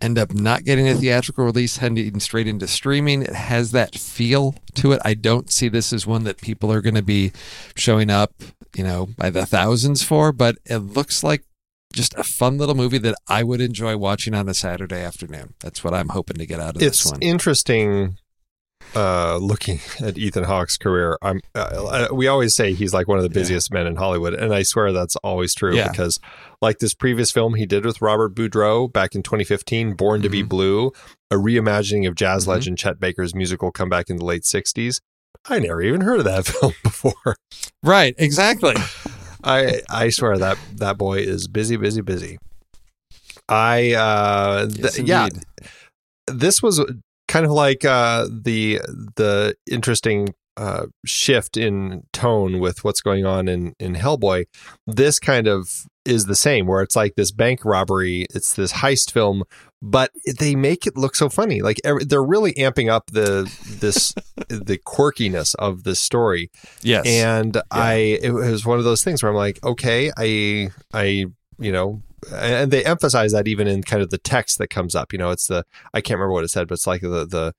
[0.00, 3.22] end up not getting a theatrical release, heading straight into streaming.
[3.22, 5.00] It has that feel to it.
[5.04, 7.32] I don't see this as one that people are going to be
[7.76, 8.32] showing up,
[8.76, 11.44] you know, by the thousands for, but it looks like
[11.92, 15.54] just a fun little movie that I would enjoy watching on a Saturday afternoon.
[15.60, 17.20] That's what I'm hoping to get out of it's this one.
[17.20, 18.18] It's interesting
[18.94, 21.40] uh, looking at Ethan Hawke's career, I'm.
[21.54, 23.78] Uh, we always say he's like one of the busiest yeah.
[23.78, 25.90] men in Hollywood, and I swear that's always true yeah.
[25.90, 26.18] because,
[26.60, 30.22] like this previous film he did with Robert Budreau back in 2015, "Born mm-hmm.
[30.24, 30.48] to Be mm-hmm.
[30.48, 30.92] Blue,"
[31.30, 32.52] a reimagining of jazz mm-hmm.
[32.52, 35.00] legend Chet Baker's musical comeback in the late 60s.
[35.48, 37.36] I never even heard of that film before.
[37.82, 38.74] Right, exactly.
[39.44, 42.38] I I swear that that boy is busy, busy, busy.
[43.48, 45.28] I uh, th- yes, yeah.
[46.26, 46.84] This was
[47.30, 48.80] kind of like uh, the
[49.14, 54.46] the interesting uh, shift in tone with what's going on in in Hellboy.
[54.86, 58.26] This kind of is the same, where it's like this bank robbery.
[58.34, 59.44] It's this heist film,
[59.80, 60.10] but
[60.40, 61.62] they make it look so funny.
[61.62, 64.12] Like every, they're really amping up the this
[64.48, 66.50] the quirkiness of the story.
[66.82, 67.62] Yes, and yeah.
[67.70, 71.26] I it was one of those things where I'm like, okay, I I
[71.60, 72.02] you know
[72.32, 75.12] and they emphasize that even in kind of the text that comes up.
[75.12, 75.64] You know, it's the
[75.94, 77.54] I can't remember what it said, but it's like the the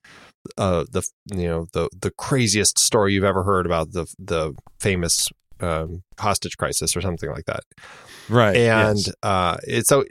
[0.58, 5.30] uh, the you know the the craziest story you've ever heard about the the famous
[5.60, 7.64] um, hostage crisis or something like that.
[8.30, 8.56] Right.
[8.56, 9.12] And yes.
[9.24, 10.06] uh, it's so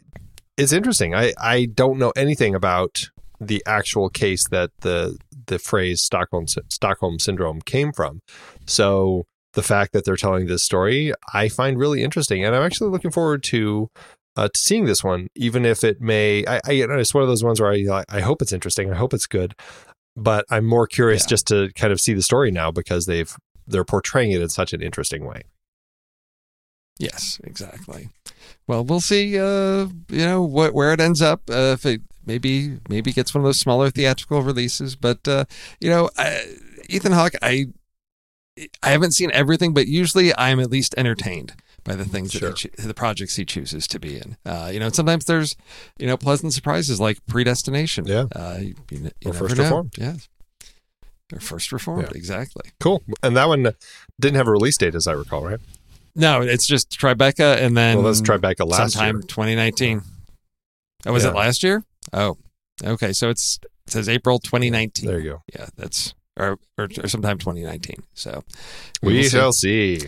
[0.57, 1.14] it's interesting.
[1.14, 7.18] I I don't know anything about the actual case that the the phrase Stockholm Stockholm
[7.18, 8.20] syndrome came from.
[8.66, 9.24] So
[9.55, 13.11] the fact that they're telling this story, I find really interesting, and I'm actually looking
[13.11, 13.90] forward to
[14.37, 16.45] uh, to seeing this one, even if it may.
[16.47, 18.93] I, I it's one of those ones where I I hope it's interesting.
[18.93, 19.55] I hope it's good,
[20.16, 21.28] but I'm more curious yeah.
[21.28, 23.35] just to kind of see the story now because they've
[23.66, 25.43] they're portraying it in such an interesting way.
[26.99, 28.11] Yes, exactly.
[28.66, 29.39] Well, we'll see.
[29.39, 31.43] Uh, you know what where it ends up.
[31.51, 35.47] Uh, if it maybe maybe gets one of those smaller theatrical releases, but uh,
[35.81, 36.57] you know, I,
[36.89, 37.68] Ethan Hawke, I
[38.83, 41.55] I haven't seen everything, but usually I'm at least entertained
[41.85, 42.51] by the things sure.
[42.51, 44.37] that cho- the projects he chooses to be in.
[44.45, 45.57] Uh, you know, sometimes there's
[45.99, 48.07] you know pleasant surprises like Predestination.
[48.07, 49.64] Yeah, uh, you, you or First know.
[49.64, 49.95] Reformed.
[49.99, 50.14] Yeah,
[51.33, 52.09] or First Reformed.
[52.11, 52.16] Yeah.
[52.16, 52.70] Exactly.
[52.81, 53.03] Cool.
[53.22, 53.72] And that one
[54.18, 55.61] didn't have a release date, as I recall, right?
[56.14, 59.22] No, it's just Tribeca, and then well, that's Tribeca last sometime year.
[59.22, 60.03] 2019.
[61.07, 61.31] Oh, was yeah.
[61.31, 61.85] it last year?
[62.12, 62.37] Oh,
[62.85, 63.12] okay.
[63.12, 65.07] So it's it says April 2019.
[65.07, 65.43] There you go.
[65.55, 68.03] Yeah, that's or or, or sometime 2019.
[68.14, 68.43] So
[69.03, 70.01] we, we shall see.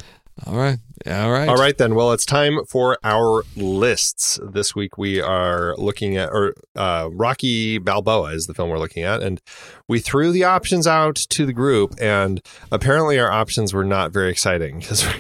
[0.47, 0.79] All right.
[1.07, 1.49] All right.
[1.49, 1.95] All right then.
[1.95, 4.41] Well, it's time for our lists.
[4.43, 9.03] This week we are looking at or uh, Rocky Balboa is the film we're looking
[9.03, 9.41] at, and
[9.89, 14.31] we threw the options out to the group, and apparently our options were not very
[14.31, 15.07] exciting because.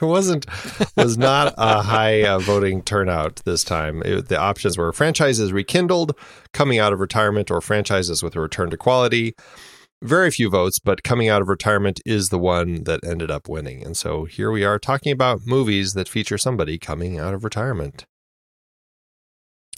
[0.00, 0.46] It wasn't
[0.96, 4.02] was not a high uh, voting turnout this time.
[4.04, 6.16] It, the options were franchises rekindled,
[6.52, 9.36] coming out of retirement, or franchises with a return to quality
[10.02, 13.84] very few votes, but coming out of retirement is the one that ended up winning.
[13.84, 18.04] And so here we are talking about movies that feature somebody coming out of retirement.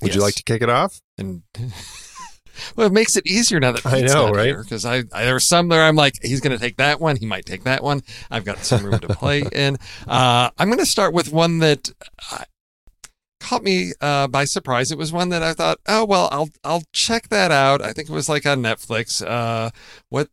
[0.03, 0.17] Would yes.
[0.17, 1.01] you like to kick it off?
[1.19, 1.43] And
[2.77, 4.57] well, it makes it easier now that Pete's I know, right?
[4.57, 7.17] Because I, I there were some there I'm like, he's going to take that one.
[7.17, 8.03] He might take that one.
[8.31, 9.77] I've got some room to play in.
[10.07, 11.91] Uh, I'm going to start with one that
[13.45, 14.91] caught me uh, by surprise.
[14.91, 17.83] It was one that I thought, oh well, I'll I'll check that out.
[17.83, 19.25] I think it was like on Netflix.
[19.25, 19.71] Uh,
[20.09, 20.29] what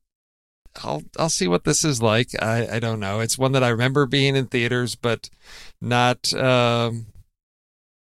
[0.84, 2.30] I'll I'll see what this is like.
[2.42, 3.20] I I don't know.
[3.20, 5.30] It's one that I remember being in theaters, but
[5.82, 7.08] not um,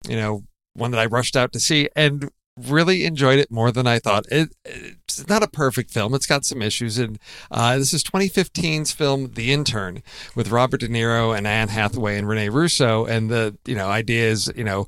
[0.07, 0.43] you know
[0.73, 1.89] one that I rushed out to see.
[1.95, 4.25] And really enjoyed it more than I thought.
[4.31, 6.13] It, it's not a perfect film.
[6.13, 6.97] It's got some issues.
[6.97, 7.19] And
[7.51, 10.03] uh, this is 2015's film, The Intern,
[10.35, 13.05] with Robert De Niro and Anne Hathaway and Rene Russo.
[13.05, 14.87] And the you know idea is you know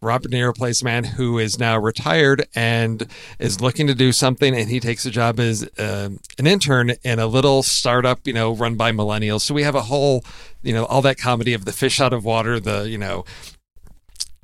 [0.00, 3.06] Robert De Niro plays a man who is now retired and
[3.38, 7.18] is looking to do something, and he takes a job as uh, an intern in
[7.18, 9.42] a little startup, you know, run by millennials.
[9.42, 10.24] So we have a whole,
[10.62, 13.24] you know, all that comedy of the fish out of water, the you know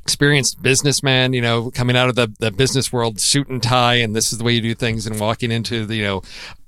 [0.03, 4.14] experienced businessman, you know, coming out of the, the business world, suit and tie, and
[4.14, 6.22] this is the way you do things, and walking into the, you know,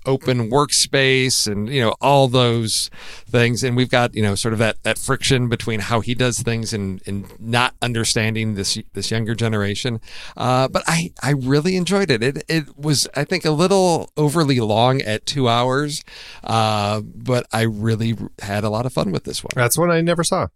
[0.07, 2.91] open workspace and, you know, all those
[3.27, 3.65] things.
[3.65, 6.73] And we've got, you know, sort of that, that friction between how he does things
[6.75, 10.01] and, and not understanding this, this younger generation.
[10.37, 12.23] Uh, but I, I really enjoyed it.
[12.23, 16.05] It, it was, I think, a little overly long at two hours.
[16.43, 19.53] Uh, but I really had a lot of fun with this one.
[19.55, 20.49] That's one I never saw.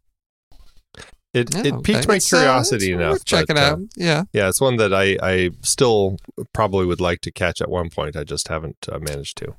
[1.34, 3.12] It Oh, it piqued my It's, uh, curiosity it's enough.
[3.12, 3.80] worth checking but, uh, out.
[3.96, 4.24] Yeah.
[4.32, 6.16] yeah, it's one that I I still
[6.54, 8.16] probably would like to catch at one point.
[8.16, 9.54] I just haven't uh, managed to.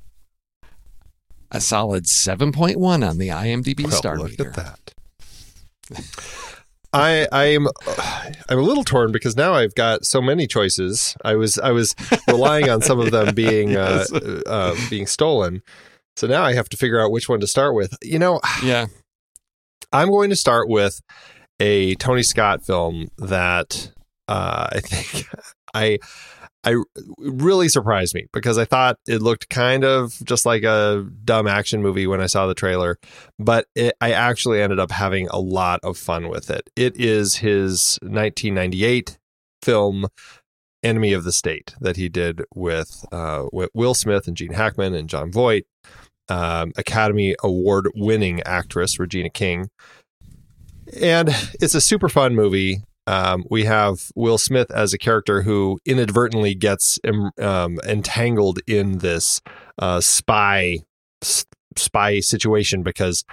[1.52, 4.50] A solid 7.1 on the IMDb Well, star look meter.
[4.50, 4.94] at that.
[6.92, 7.68] I I'm
[8.48, 11.16] I'm a little torn because now I've got so many choices.
[11.24, 11.94] I was I was
[12.28, 14.04] relying on some of them being uh,
[14.46, 15.62] uh, being stolen,
[16.16, 17.96] so now I have to figure out which one to start with.
[18.02, 18.86] You know, Yeah.
[19.92, 21.00] I'm going to start with
[21.60, 23.92] a Tony Scott film that
[24.26, 25.26] uh, I think
[25.74, 25.98] I
[26.62, 26.76] I
[27.18, 31.80] really surprised me because I thought it looked kind of just like a dumb action
[31.82, 32.98] movie when I saw the trailer,
[33.38, 36.68] but it, I actually ended up having a lot of fun with it.
[36.76, 39.18] It is his 1998
[39.62, 40.08] film
[40.82, 44.94] Enemy of the State that he did with, uh, with Will Smith and Gene Hackman
[44.94, 45.64] and Jon Voight,
[46.28, 49.70] um, Academy Award winning actress Regina King.
[50.98, 51.30] And
[51.60, 52.82] it's a super fun movie.
[53.06, 56.98] Um, we have Will Smith as a character who inadvertently gets
[57.38, 59.40] um, entangled in this
[59.78, 60.78] uh, spy
[61.76, 63.24] spy situation because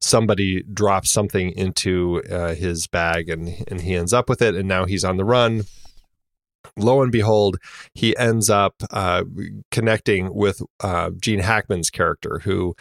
[0.00, 4.68] somebody drops something into uh, his bag and and he ends up with it and
[4.68, 5.64] now he's on the run.
[6.76, 7.56] Lo and behold,
[7.94, 9.22] he ends up uh,
[9.70, 12.74] connecting with uh, Gene Hackman's character, who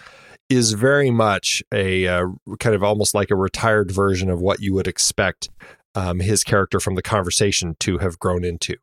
[0.54, 2.26] is very much a uh,
[2.60, 5.50] kind of almost like a retired version of what you would expect
[5.96, 8.76] um, his character from the conversation to have grown into.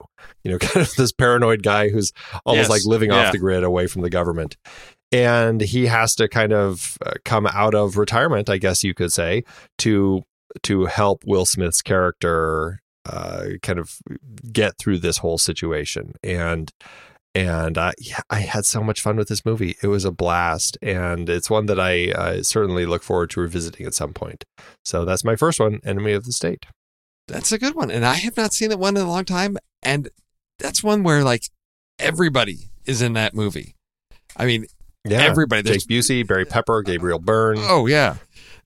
[0.44, 2.12] You know, kind of this paranoid guy who's
[2.44, 2.70] almost Yes.
[2.70, 3.26] like living Yeah.
[3.26, 4.56] off the grid away from the government.
[5.12, 9.12] And he has to kind of uh, come out of retirement, I guess you could
[9.12, 9.42] say,
[9.78, 10.22] to
[10.62, 13.96] to help Will Smith's character uh, kind of
[14.52, 16.12] get through this whole situation.
[16.22, 16.72] And
[17.34, 19.76] and uh, yeah, I had so much fun with this movie.
[19.82, 23.86] It was a blast, and it's one that I uh, certainly look forward to revisiting
[23.86, 24.44] at some point.
[24.84, 26.66] So that's my first one, Enemy of the State.
[27.28, 27.90] That's a good one.
[27.90, 29.56] And I have not seen that one in a long time.
[29.82, 30.08] And
[30.58, 31.44] that's one where like
[31.98, 33.76] everybody is in that movie.
[34.36, 34.66] I mean,
[35.04, 35.62] Yeah, everybody.
[35.62, 37.58] There's, Jake Busey, Barry Pepper, Gabriel Byrne.
[37.60, 38.16] oh, yeah.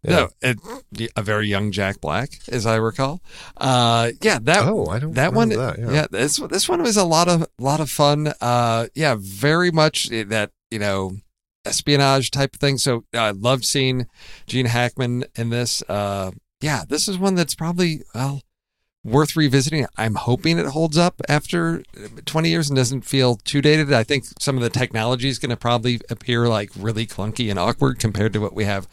[0.04, 0.28] Yeah.
[0.42, 3.22] No, a very young Jack Black, as I recall.
[3.56, 5.90] Uh, yeah, that Oh, I don't that one that, yeah.
[5.90, 6.06] yeah.
[6.10, 10.50] this this one was a lot of lot of fun uh yeah very much that
[10.70, 11.16] you know
[11.64, 14.06] espionage type of thing so i loved seeing
[14.46, 16.30] gene hackman in this uh
[16.60, 18.42] yeah this is one that's probably well
[19.04, 21.82] worth revisiting i'm hoping it holds up after
[22.24, 25.50] 20 years and doesn't feel too dated i think some of the technology is going
[25.50, 28.88] to probably appear like really clunky and awkward compared to what we have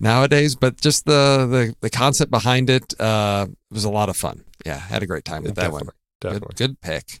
[0.00, 4.42] nowadays but just the the, the concept behind it uh was a lot of fun
[4.64, 6.54] yeah had a great time with that one definitely, definitely.
[6.56, 7.20] Good, good pick.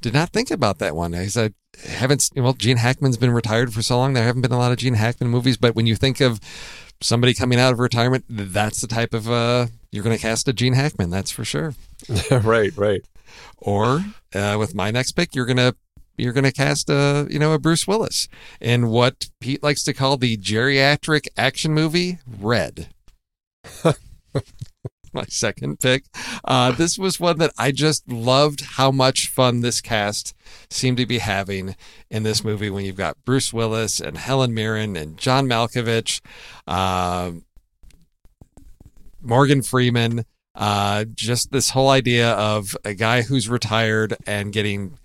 [0.00, 1.14] Did not think about that one.
[1.14, 4.12] I said, haven't, well, Gene Hackman's been retired for so long.
[4.12, 6.38] There haven't been a lot of Gene Hackman movies, but when you think of
[7.00, 9.66] somebody coming out of retirement, that's the type of, uh,
[9.96, 11.08] you're going to cast a Gene Hackman.
[11.08, 11.74] That's for sure.
[12.30, 13.02] right, right.
[13.56, 15.74] Or, uh, with my next pick, you're going to,
[16.18, 18.28] you're going to cast a, you know, a Bruce Willis
[18.60, 22.88] in what Pete likes to call the geriatric action movie, Red.
[25.16, 26.04] my second pick.
[26.44, 30.34] Uh, this was one that I just loved how much fun this cast
[30.70, 31.74] seemed to be having
[32.10, 36.20] in this movie when you've got Bruce Willis and Helen Mirren and John Malkovich,
[36.68, 37.45] um,
[39.26, 40.24] Morgan Freeman.
[40.54, 44.98] Uh, just this whole idea of a guy who's retired and getting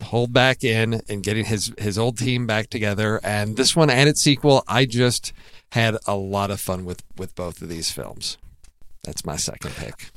[0.00, 3.20] pulled back in and getting his his old team back together.
[3.22, 5.32] And this one and its sequel, I just
[5.72, 8.38] had a lot of fun with with both of these films.
[9.04, 10.10] That's my second pick.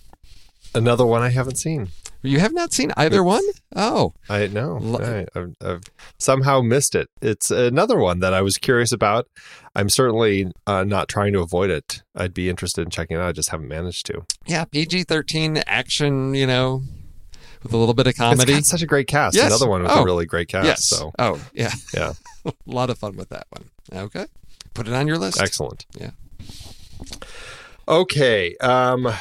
[0.74, 1.90] Another one I haven't seen.
[2.24, 3.44] You have not seen either one?
[3.76, 4.78] Oh, I know.
[5.02, 5.82] I, I've, I've
[6.20, 7.10] somehow missed it.
[7.22, 9.28] It's another one that I was curious about.
[9.76, 12.04] I'm certainly uh, not trying to avoid it.
[12.16, 13.30] I'd be interested in checking it out.
[13.30, 14.24] I just haven't managed to.
[14.46, 16.36] yeah, PG thirteen action.
[16.36, 16.84] You know,
[17.64, 18.62] with a little bit of It's comedy.
[18.62, 19.36] such a great cast.
[19.36, 19.48] Yes.
[19.48, 20.02] Another one with Oh.
[20.02, 20.66] a really great cast.
[20.66, 20.84] yes.
[20.86, 21.72] So Oh, yeah.
[21.94, 22.14] yeah,
[22.46, 23.64] a lot of fun with that one.
[23.94, 24.26] Okay,
[24.76, 25.42] put it on your list.
[25.42, 25.86] excellent.
[26.00, 26.12] Yeah.
[27.88, 28.56] Okay.
[28.58, 29.12] Um,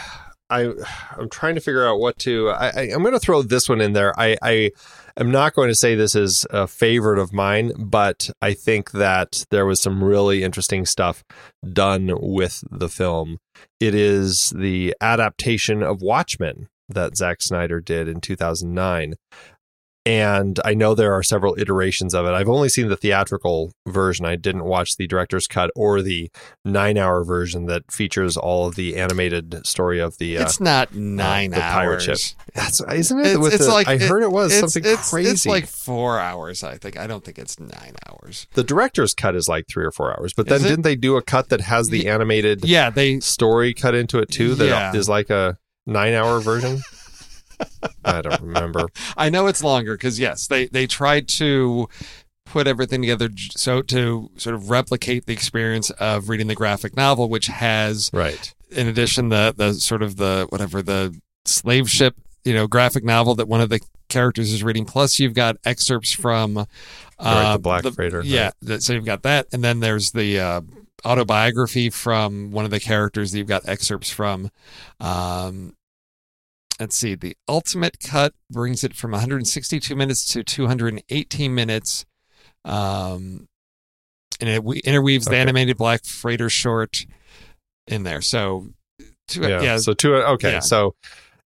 [0.50, 0.72] I
[1.16, 2.50] I'm trying to figure out what to.
[2.50, 4.18] I, I I'm going to throw this one in there.
[4.18, 4.70] I I
[5.16, 9.46] am not going to say this is a favorite of mine, but I think that
[9.50, 11.24] there was some really interesting stuff
[11.72, 13.38] done with the film.
[13.78, 19.14] It is the adaptation of Watchmen that Zack Snyder did in 2009
[20.06, 22.30] and I know there are several iterations of it.
[22.30, 24.24] I've only seen the theatrical version.
[24.24, 26.30] I didn't watch the director's cut or the
[26.64, 30.38] nine-hour version that features all of the animated story of the.
[30.38, 32.20] Uh, it's not nine uh, the pirate hours.
[32.20, 32.38] ship.
[32.54, 33.36] That's isn't it?
[33.36, 35.30] It's, it's the- like I heard it was it's- something it's, crazy.
[35.30, 36.64] It's like four hours.
[36.64, 36.98] I think.
[36.98, 38.46] I don't think it's nine hours.
[38.54, 41.22] the director's cut is like three or four hours, but then didn't they do a
[41.22, 43.20] cut that has the animated Yeah, they.
[43.20, 44.54] story cut into it too?
[44.54, 45.12] That is Yeah.
[45.12, 46.80] like a nine-hour version.
[48.04, 48.88] I don't remember.
[49.16, 51.88] I know it's longer because yes, they they tried to
[52.46, 57.28] put everything together so to sort of replicate the experience of reading the graphic novel,
[57.28, 58.52] which has Right.
[58.70, 63.34] in addition the the sort of the whatever the slave ship you know graphic novel
[63.36, 66.64] that one of the characters is reading plus you've got excerpts from uh
[67.20, 68.82] Right, the Black Freighter, yeah right.
[68.82, 70.60] so you've got that and then there's the uh
[71.04, 74.50] autobiography from one of the characters that you've got excerpts from
[75.00, 75.74] um
[76.80, 82.04] let's see the ultimate cut brings it from 162 minutes to 218 minutes
[82.64, 83.46] um
[84.40, 87.04] and it we- interweaves the animated black freighter short
[87.86, 88.68] in there so
[89.28, 89.62] two, Yeah.
[89.62, 90.14] yeah, So two.
[90.16, 90.52] Okay.
[90.52, 90.58] Yeah.
[90.60, 90.94] So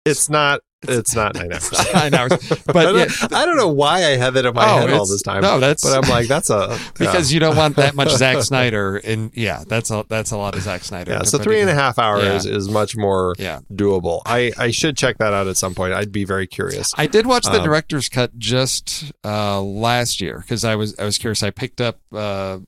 [0.05, 0.61] it's not.
[0.89, 1.73] It's not nine hours.
[1.95, 2.31] Nine hours.
[2.67, 4.91] But I, don't, yeah, I don't know why I have it in my Oh, head
[4.93, 5.43] all this time.
[5.43, 8.97] no, that's- but I'm like, that's a because you don't want that much Zack Snyder,
[8.97, 11.13] and yeah, that's a that's a lot of Zack Snyder.
[11.13, 11.23] yeah.
[11.23, 12.53] So three and a half hours Yeah.
[12.57, 14.23] is much more Yeah, doable.
[14.27, 15.93] I I should check that out at some point.
[15.93, 16.93] I'd be very curious.
[16.97, 21.05] I did watch the Um, director's cut just uh, last year because I was I
[21.05, 21.43] was curious.
[21.43, 22.59] I picked up uh,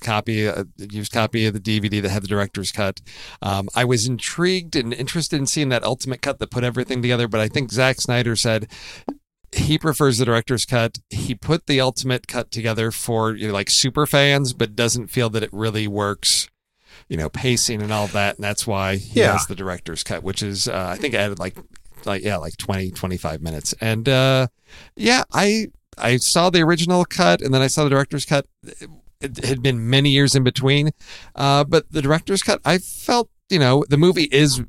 [0.00, 3.00] copy a used copy of the DVD that had the director's cut.
[3.42, 7.28] Um, I was intrigued and interested in seeing that ultimate cut that put everything together,
[7.28, 8.68] but I think Zack Snyder said
[9.52, 10.98] he prefers the director's cut.
[11.10, 15.28] He put the ultimate cut together for you know, like super fans, but doesn't feel
[15.30, 16.48] that it really works.
[17.08, 19.32] You know, pacing and all that, and that's why he Yeah.
[19.32, 21.56] has the director's cut, which is uh, I think added like
[22.06, 24.46] like yeah like 20 25 minutes and uh
[24.96, 25.66] yeah i
[25.98, 28.46] i saw the original cut and then i saw the director's cut
[29.20, 30.90] it had been many years in between.
[31.34, 34.62] Uh but the director's cut i felt you know the movie is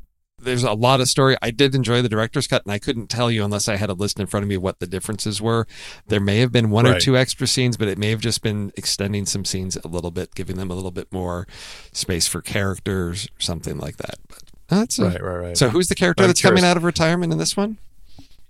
[0.43, 1.37] there's a lot of story.
[1.39, 3.93] I did enjoy the director's cut and i couldn't tell you unless i had a
[3.93, 5.67] list in front of me what the differences were.
[6.07, 8.71] There may have been one or two extra scenes but it may have just been
[8.75, 11.47] extending some scenes a little bit giving them a little bit more
[11.91, 14.15] space for characters or something like that.
[14.27, 15.57] But that's a, right, right, right.
[15.57, 17.77] so who's the character I'm that's coming out of retirement in this one?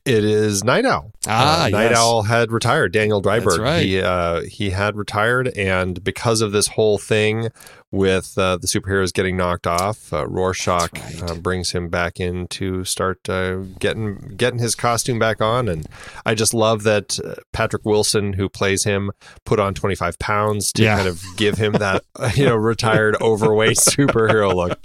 [0.03, 1.11] It is Nite Owl.
[1.27, 1.97] Ah, Uh, Night yes.
[1.99, 2.91] Owl had retired.
[2.91, 3.59] Daniel Dreiberg.
[3.59, 3.85] Right.
[3.85, 7.49] He uh, he had retired, and because of this whole thing
[7.91, 11.21] with uh, the superheroes getting knocked off, uh, Rorschach right.
[11.29, 15.67] uh, brings him back in to start uh, getting getting his costume back on.
[15.67, 15.85] And
[16.25, 19.11] I just love that uh, Patrick Wilson, who plays him,
[19.45, 20.95] put on twenty five pounds to Yeah.
[20.95, 22.03] kind of give him that
[22.35, 24.79] you know retired overweight superhero look.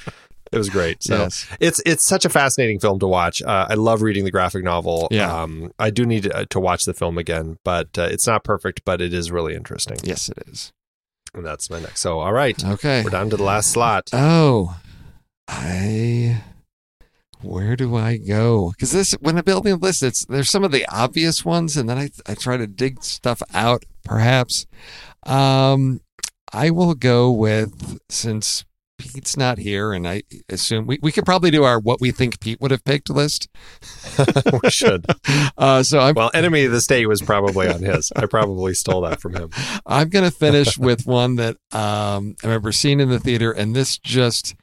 [0.52, 1.02] It was great.
[1.02, 1.46] So Yes.
[1.60, 3.42] it's it's such a fascinating film to watch.
[3.42, 5.08] Uh, I love reading the graphic novel.
[5.10, 5.42] Yeah.
[5.42, 8.82] Um, I do need to, to watch the film again, but uh, it's not perfect,
[8.84, 9.98] but it is really interesting.
[10.04, 10.72] Yes, it is.
[11.34, 12.00] And that's my next.
[12.00, 13.02] So, all right, Okay.
[13.04, 14.08] we're down to the last slot.
[14.12, 14.78] Oh,
[15.48, 16.42] I.
[17.42, 18.70] Where do I go?
[18.70, 21.88] Because this, when I build a list, it's there's some of the obvious ones, and
[21.88, 23.84] then I I try to dig stuff out.
[24.04, 24.66] Perhaps,
[25.24, 26.00] um,
[26.52, 28.64] I will go with since
[28.98, 32.40] Pete's not here, and I assume we, we could probably do our what we think
[32.40, 33.48] Pete would have picked list.
[34.62, 35.06] we should.
[35.58, 38.12] Uh, so I'm Well, Enemy of the State was probably on his.
[38.14, 39.50] I probably stole that from him.
[39.86, 43.74] I'm going to finish with one that um, I remember seeing in the theater, and
[43.74, 44.54] this just,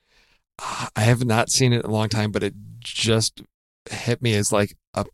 [0.59, 3.41] I have not seen it in a long time, but it just
[3.89, 5.05] hit me as like a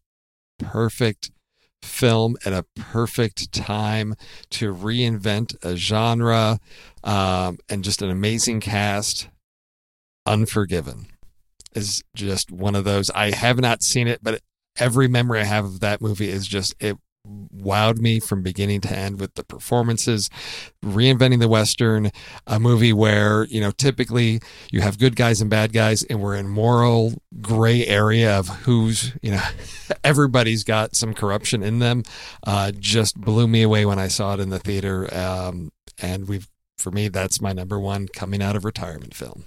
[0.59, 1.32] perfect
[1.82, 4.15] film at a perfect time
[4.49, 6.59] to reinvent a genre
[7.03, 9.30] um, and just an amazing cast.
[10.25, 11.07] Unforgiven
[11.73, 13.09] is just one of those.
[13.11, 14.41] I have not seen it, but
[14.77, 16.97] every memory I have of that movie is just it
[17.28, 20.30] wowed me from beginning to end with the performances,
[20.84, 22.11] reinventing the Western,
[22.47, 24.39] a movie where, you know, typically
[24.72, 29.13] you have good guys and bad guys, and we're in moral gray area of who's,
[29.22, 29.43] you know,
[30.03, 32.03] everybody's got some corruption in them.
[32.45, 35.13] Uh, just blew me away when I saw it in the theater.
[35.13, 36.47] Um, and we've,
[36.78, 39.45] for me, that's my number one coming out of retirement film.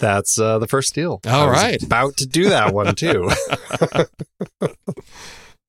[0.00, 1.80] That's uh, the first deal All right.
[1.80, 3.30] about to do that one too.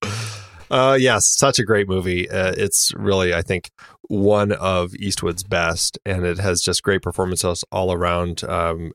[0.72, 2.30] Uh, yes, such a great movie.
[2.30, 3.70] Uh, it's really, I think,
[4.08, 8.44] one of Eastwood's best, and it has just great performances all around.
[8.44, 8.92] Um,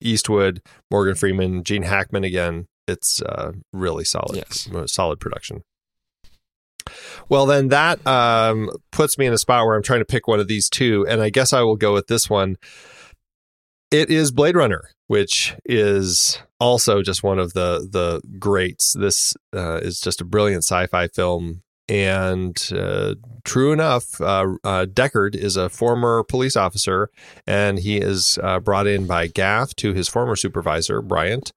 [0.00, 0.60] Eastwood,
[0.90, 2.66] Morgan Freeman, Gene Hackman again.
[2.88, 4.68] It's uh, really solid, Yes.
[4.86, 5.62] solid production.
[7.28, 10.40] Well, then that um, puts me in a spot where I'm trying to pick one
[10.40, 12.56] of these two, and I guess I will go with this one.
[13.90, 18.92] It is Blade Runner, which is also just one of the the greats.
[18.92, 25.34] This uh, is just a brilliant sci-fi film, and uh, true enough, uh, uh, Deckard
[25.34, 27.10] is a former police officer,
[27.46, 31.52] and he is uh, brought in by Gaff to his former supervisor Bryant,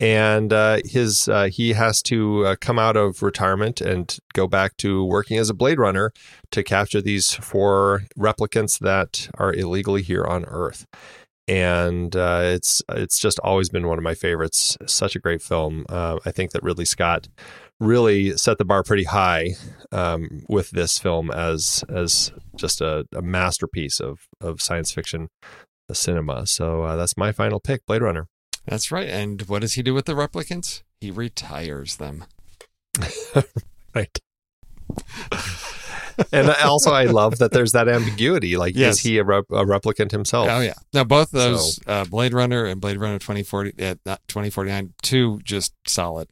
[0.00, 5.38] and uh, his he has to come out of retirement and go back to working
[5.38, 6.12] as a Blade Runner
[6.50, 10.86] to capture these four replicants that are illegally here on Earth.
[11.48, 14.76] And uh, it's it's just always been one of my favorites.
[14.86, 15.86] Such a great film.
[15.88, 17.28] Uh, I think that Ridley Scott
[17.80, 19.50] really set the bar pretty high
[19.92, 25.28] um, with this film as as just a, a masterpiece of of science fiction
[25.94, 26.46] cinema.
[26.46, 28.28] So uh, that's my final pick, Blade Runner.
[28.66, 29.08] That's right.
[29.08, 30.82] And what does he do with the replicants?
[31.00, 32.24] He retires them.
[33.94, 34.18] right
[36.32, 38.96] and also i love that there's that ambiguity like Yes.
[38.96, 40.74] is he a, rep- a replicant himself Oh yeah.
[40.92, 45.74] Now both those uh, Blade Runner and Blade Runner 2040 uh, not 2049 two just
[45.86, 46.28] solid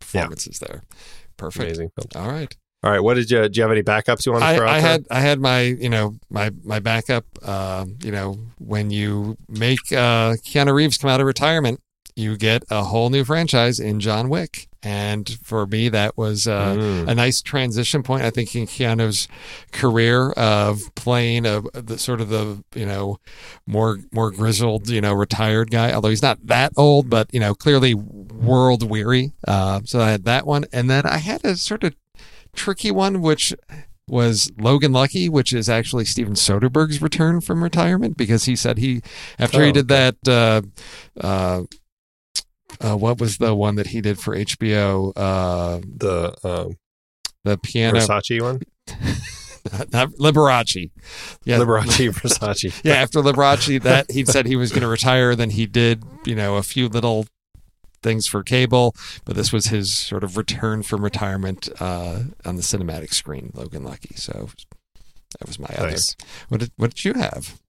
[0.00, 0.82] performances there.
[1.36, 1.64] Perfect.
[1.64, 2.54] amazing All right.
[2.82, 4.66] all right what did you do you have any backups you want to I, throw
[4.68, 7.24] out I had I had my you know my my backup.
[7.42, 11.80] Uh, you know when you make uh, Keanu Reeves come out of retirement,
[12.14, 16.74] you get a whole new franchise in John Wick, and for me that was uh,
[16.74, 17.08] Mm.
[17.08, 18.22] a nice transition point.
[18.24, 19.28] I think in Keanu's
[19.72, 23.18] career of playing a the sort of the you know
[23.66, 27.54] more more grizzled you know retired guy, although he's not that old, but you know
[27.54, 29.32] clearly world weary.
[29.46, 31.94] Uh, so I had that one, and then I had a sort of
[32.54, 33.54] tricky one, which
[34.08, 39.00] was Logan Lucky, which is actually Steven Soderbergh's return from retirement because he said he
[39.38, 40.16] after Oh, he did that.
[40.26, 40.62] Uh,
[41.20, 41.62] uh,
[42.80, 45.12] uh, what was the one that he did for HBO?
[45.16, 46.76] Uh, the um,
[47.44, 48.60] the piano, Versace one
[49.92, 50.90] not Liberace.
[51.44, 52.94] Yeah, Liberace Versace yeah.
[52.94, 55.34] After Liberace, that he said he was going to retire.
[55.34, 57.26] Then he did, you know, a few little
[58.02, 58.94] things for cable,
[59.24, 63.52] but this was his sort of return from retirement uh, on the cinematic screen.
[63.54, 64.14] Logan Lucky.
[64.16, 64.50] So
[65.38, 66.16] that was my Nice.
[66.18, 66.30] other.
[66.48, 67.60] What did What did you have?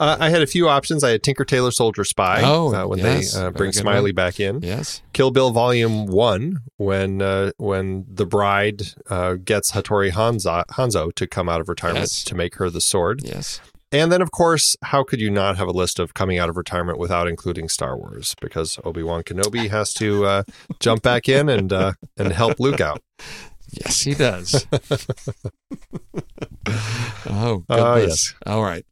[0.00, 2.98] Uh, I had a few options I had Tinker Tailor Soldier Spy Oh, uh, when
[2.98, 4.14] yes, they uh, bring Smiley one.
[4.14, 5.02] back in Yes.
[5.12, 11.26] Kill Bill Volume One when uh, when the bride uh, gets Hattori Hanzo, Hanzo to
[11.26, 12.24] come out of retirement Yes.
[12.24, 13.60] to make her the sword Yes.
[13.92, 16.56] And then, of course, how could you not have a list of coming out of
[16.56, 18.34] retirement without including Star Wars?
[18.40, 20.42] Because Obi Wan Kenobi has to uh,
[20.80, 23.02] jump back in and uh, and help Luke out.
[23.70, 24.66] Yes, he does.
[27.26, 27.68] oh, goodness.
[27.70, 28.34] Oh, yes.
[28.46, 28.84] All right.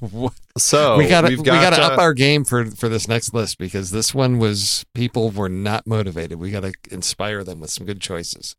[0.10, 2.88] What- So we got to we've we got to uh, up our game for for
[2.88, 6.38] this next list because this one was people were not motivated.
[6.38, 8.56] We got to inspire them with some good choices.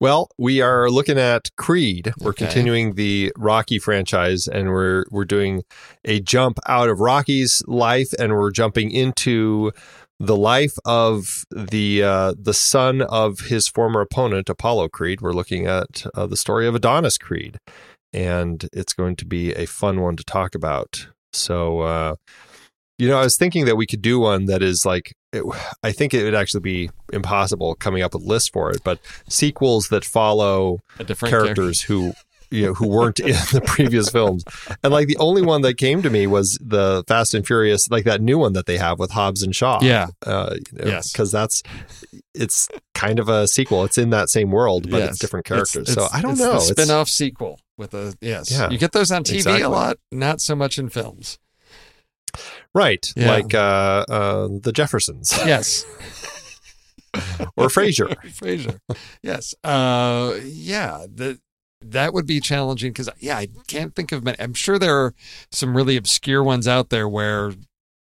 [0.00, 2.12] Well, we are looking at Creed.
[2.18, 2.44] We're Okay.
[2.46, 5.62] continuing the Rocky franchise, and we're we're doing
[6.04, 9.70] a jump out of Rocky's life, and we're jumping into
[10.20, 15.20] the life of the uh, the son of his former opponent, Apollo Creed.
[15.20, 17.58] We're looking at uh, the story of Adonis Creed,
[18.14, 21.08] and it's going to be a fun one to talk about.
[21.32, 22.14] So, uh,
[22.98, 25.42] you know, I was thinking that we could do one that is like, it,
[25.82, 29.88] I think it would actually be impossible coming up with lists for it, but sequels
[29.88, 30.78] that follow
[31.18, 32.12] characters who
[32.50, 34.44] you know who weren't in the previous films
[34.84, 38.04] and like the only one that came to me was the fast and furious like
[38.04, 40.08] that new one that they have with hobbs and shaw Yeah.
[40.24, 41.10] uh you know, Yes.
[41.10, 41.62] because that's
[42.34, 45.10] it's kind of a sequel it's in that same world but Yes.
[45.12, 48.14] it's different It's- characters so i don't it's know The It's- spin-off sequel with a
[48.20, 48.50] yes.
[48.50, 49.62] Yeah, you get those on TV exactly.
[49.62, 51.38] a lot, not so much in films.
[52.74, 53.28] right Yeah.
[53.30, 55.84] like uh uh the jeffersons Yes.
[57.56, 58.78] or frasier Frasier.
[59.22, 59.54] Yes.
[59.62, 61.06] Uh, yeah.
[61.12, 61.38] The,
[61.80, 64.36] that would be challenging because, yeah, I can't think of many.
[64.40, 65.14] I'm sure there are
[65.52, 67.52] some really obscure ones out there where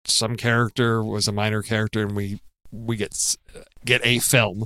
[0.06, 2.42] some character was a minor character and we
[2.72, 3.38] we get
[3.86, 4.66] get a film.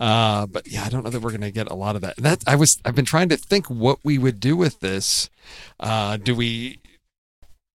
[0.00, 2.16] Uh, but yeah, I don't know that we're going to get a lot of that.
[2.16, 5.30] That I was I've been trying to think what we would do with this.
[5.78, 6.80] Uh, do we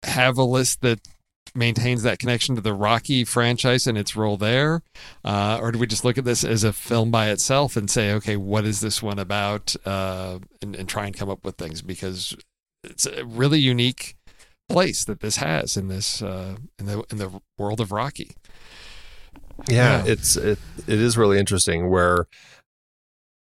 [0.03, 0.99] have a list that
[1.53, 4.81] maintains that connection to the Rocky franchise and its role there?
[5.23, 8.11] Uh, or do we just look at this as a film by itself and say,
[8.13, 9.75] okay, what is this one about?
[9.85, 12.35] Uh, and, and try and come up with things because
[12.83, 14.15] it's a really unique
[14.67, 18.35] place that this has in this uh, in the in the world of Rocky.
[19.67, 20.11] Yeah, Yeah.
[20.11, 22.27] it's it, it is really interesting where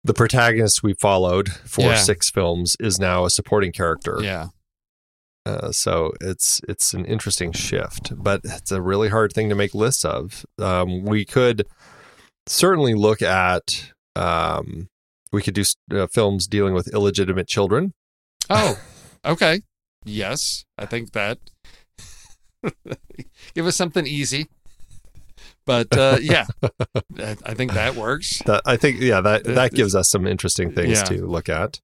[0.04, 1.96] the protagonist we followed for Yeah.
[1.96, 4.18] six films is now a supporting character.
[4.22, 4.48] Yeah.
[5.46, 9.74] Uh, so it's it's an interesting shift, but it's a really hard thing to make
[9.74, 10.44] lists of.
[10.58, 11.66] Um, we could
[12.46, 14.88] certainly look at um,
[15.32, 17.92] we could do uh, films dealing with illegitimate children.
[18.50, 18.78] Oh,
[19.24, 19.62] okay.
[20.04, 21.38] Yes, I think that.
[23.54, 24.48] Give us something easy.
[25.68, 26.46] But uh, yeah,
[27.18, 28.42] I I think that works.
[28.46, 31.04] That I think, yeah, that Uh, that gives us some interesting things yeah.
[31.04, 31.80] to look at.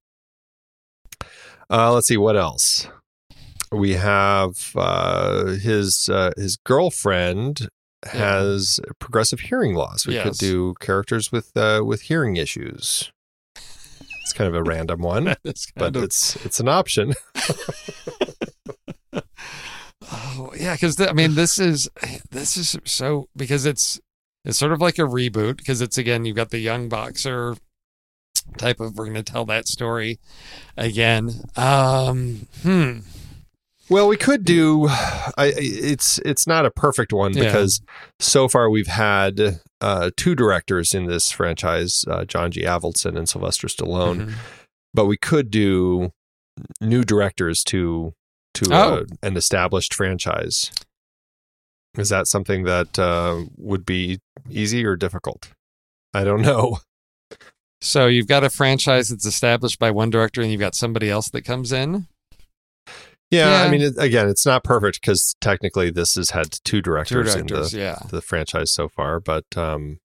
[1.69, 2.87] Uh, let's see what else.
[3.71, 7.69] We have uh, his uh, his girlfriend
[8.07, 10.07] has progressive hearing loss.
[10.07, 13.11] We could do characters with uh, with hearing issues.
[13.55, 15.35] It's kind of a random one,
[15.75, 17.13] but of- it's it's an option.
[20.37, 21.89] Oh yeah, because I mean, this is
[22.31, 23.99] this is so because it's
[24.43, 27.55] it's sort of like a reboot because it's again you've got the young boxer
[28.57, 30.19] type of we're going to tell that story
[30.77, 31.31] again.
[31.55, 32.99] Um, hmm.
[33.89, 34.87] Well, we could do.
[34.89, 37.43] I, it's it's not a perfect one Yeah.
[37.45, 37.81] because
[38.19, 42.63] so far we've had uh, two directors in this franchise, uh, John G.
[42.63, 44.25] Avildsen and Sylvester Stallone.
[44.27, 44.33] Mhm.
[44.93, 46.11] But we could do
[46.81, 48.13] new directors to
[48.55, 48.93] to Oh.
[48.95, 50.71] uh, an established franchise.
[51.97, 55.49] Is that something that uh, would be easy or difficult?
[56.13, 56.79] I don't know.
[57.81, 61.29] So you've got a franchise that's established by one director, and you've got somebody else
[61.29, 62.07] that comes in.
[63.31, 63.63] Yeah, Yeah.
[63.63, 67.33] I mean, it, again, it's not perfect because technically this has had two Two directors,
[67.35, 67.99] directors, in the yeah.
[68.09, 69.99] the franchise so far, but um,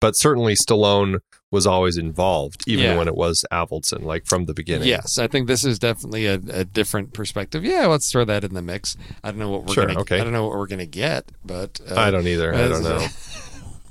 [0.00, 1.20] but certainly Stallone
[1.50, 2.96] was always involved, even Yeah.
[2.98, 4.86] when it was Avildsen, like from the beginning.
[4.88, 7.64] Yes, I think this is definitely a, a different perspective.
[7.64, 8.96] Yeah, let's throw that in the mix.
[9.24, 10.00] I don't know what we're Sure, gonna.
[10.00, 10.20] okay.
[10.20, 12.54] I don't know what we're gonna get, but uh, I don't either.
[12.54, 13.06] I don't know.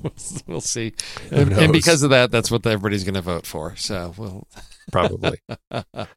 [0.48, 0.94] we'll see.
[1.32, 3.76] And, and because of that, that's what everybody's going to vote for.
[3.76, 4.48] So we'll.
[4.92, 5.40] Probably.
[5.50, 5.84] Um,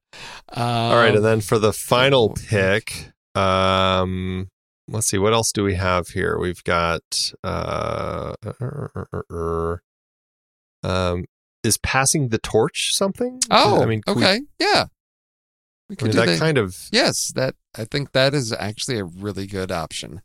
[0.54, 4.48] All right, and then for the final pick, um,
[4.90, 6.38] let's see, what else do we have here?
[6.38, 7.00] We've got
[7.44, 8.34] uh,
[10.82, 11.24] um,
[11.62, 13.40] is passing the torch something?
[13.50, 14.86] Oh, I mean, can we- okay, yeah.
[15.88, 16.38] We I mean, do that that.
[16.38, 16.76] kind of.
[16.92, 20.22] yes, that I think that is actually a really good option.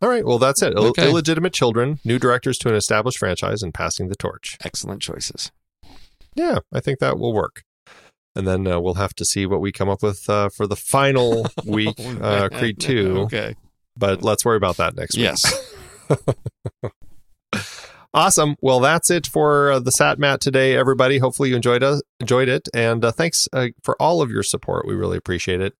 [0.00, 0.74] All right, well, that's it.
[0.76, 1.08] Ill- Okay.
[1.08, 4.56] Illegitimate children, new directors to an established franchise, and passing the torch.
[4.64, 5.50] Excellent choices.
[6.36, 7.62] Yeah, I think that will work.
[8.36, 10.76] And then uh, we'll have to see what we come up with uh, for the
[10.76, 12.48] final week, Oh, uh.
[12.48, 13.18] Creed 2.
[13.22, 13.56] Okay.
[13.98, 15.24] But let's worry about that next week.
[15.24, 15.74] Yes.
[18.14, 18.56] Awesome.
[18.62, 21.18] Well, that's it for uh, the Sat Mat today, everybody.
[21.18, 24.86] Hopefully you enjoyed us, enjoyed it, and uh, thanks uh, for all of your support.
[24.86, 25.74] We really appreciate it.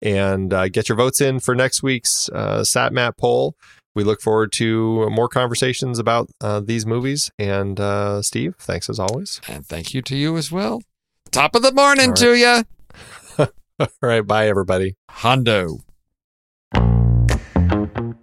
[0.00, 3.56] And uh, get your votes in for next week's uh, Sat Mat poll.
[3.94, 7.30] We look forward to more conversations about uh, these movies.
[7.38, 9.40] And uh, Steve, thanks as always.
[9.48, 10.82] and thank you to you as well.
[11.30, 12.16] Top of the morning right.
[12.16, 12.62] to you,
[13.78, 14.96] All right, bye, everybody.
[15.10, 15.85] Hondo.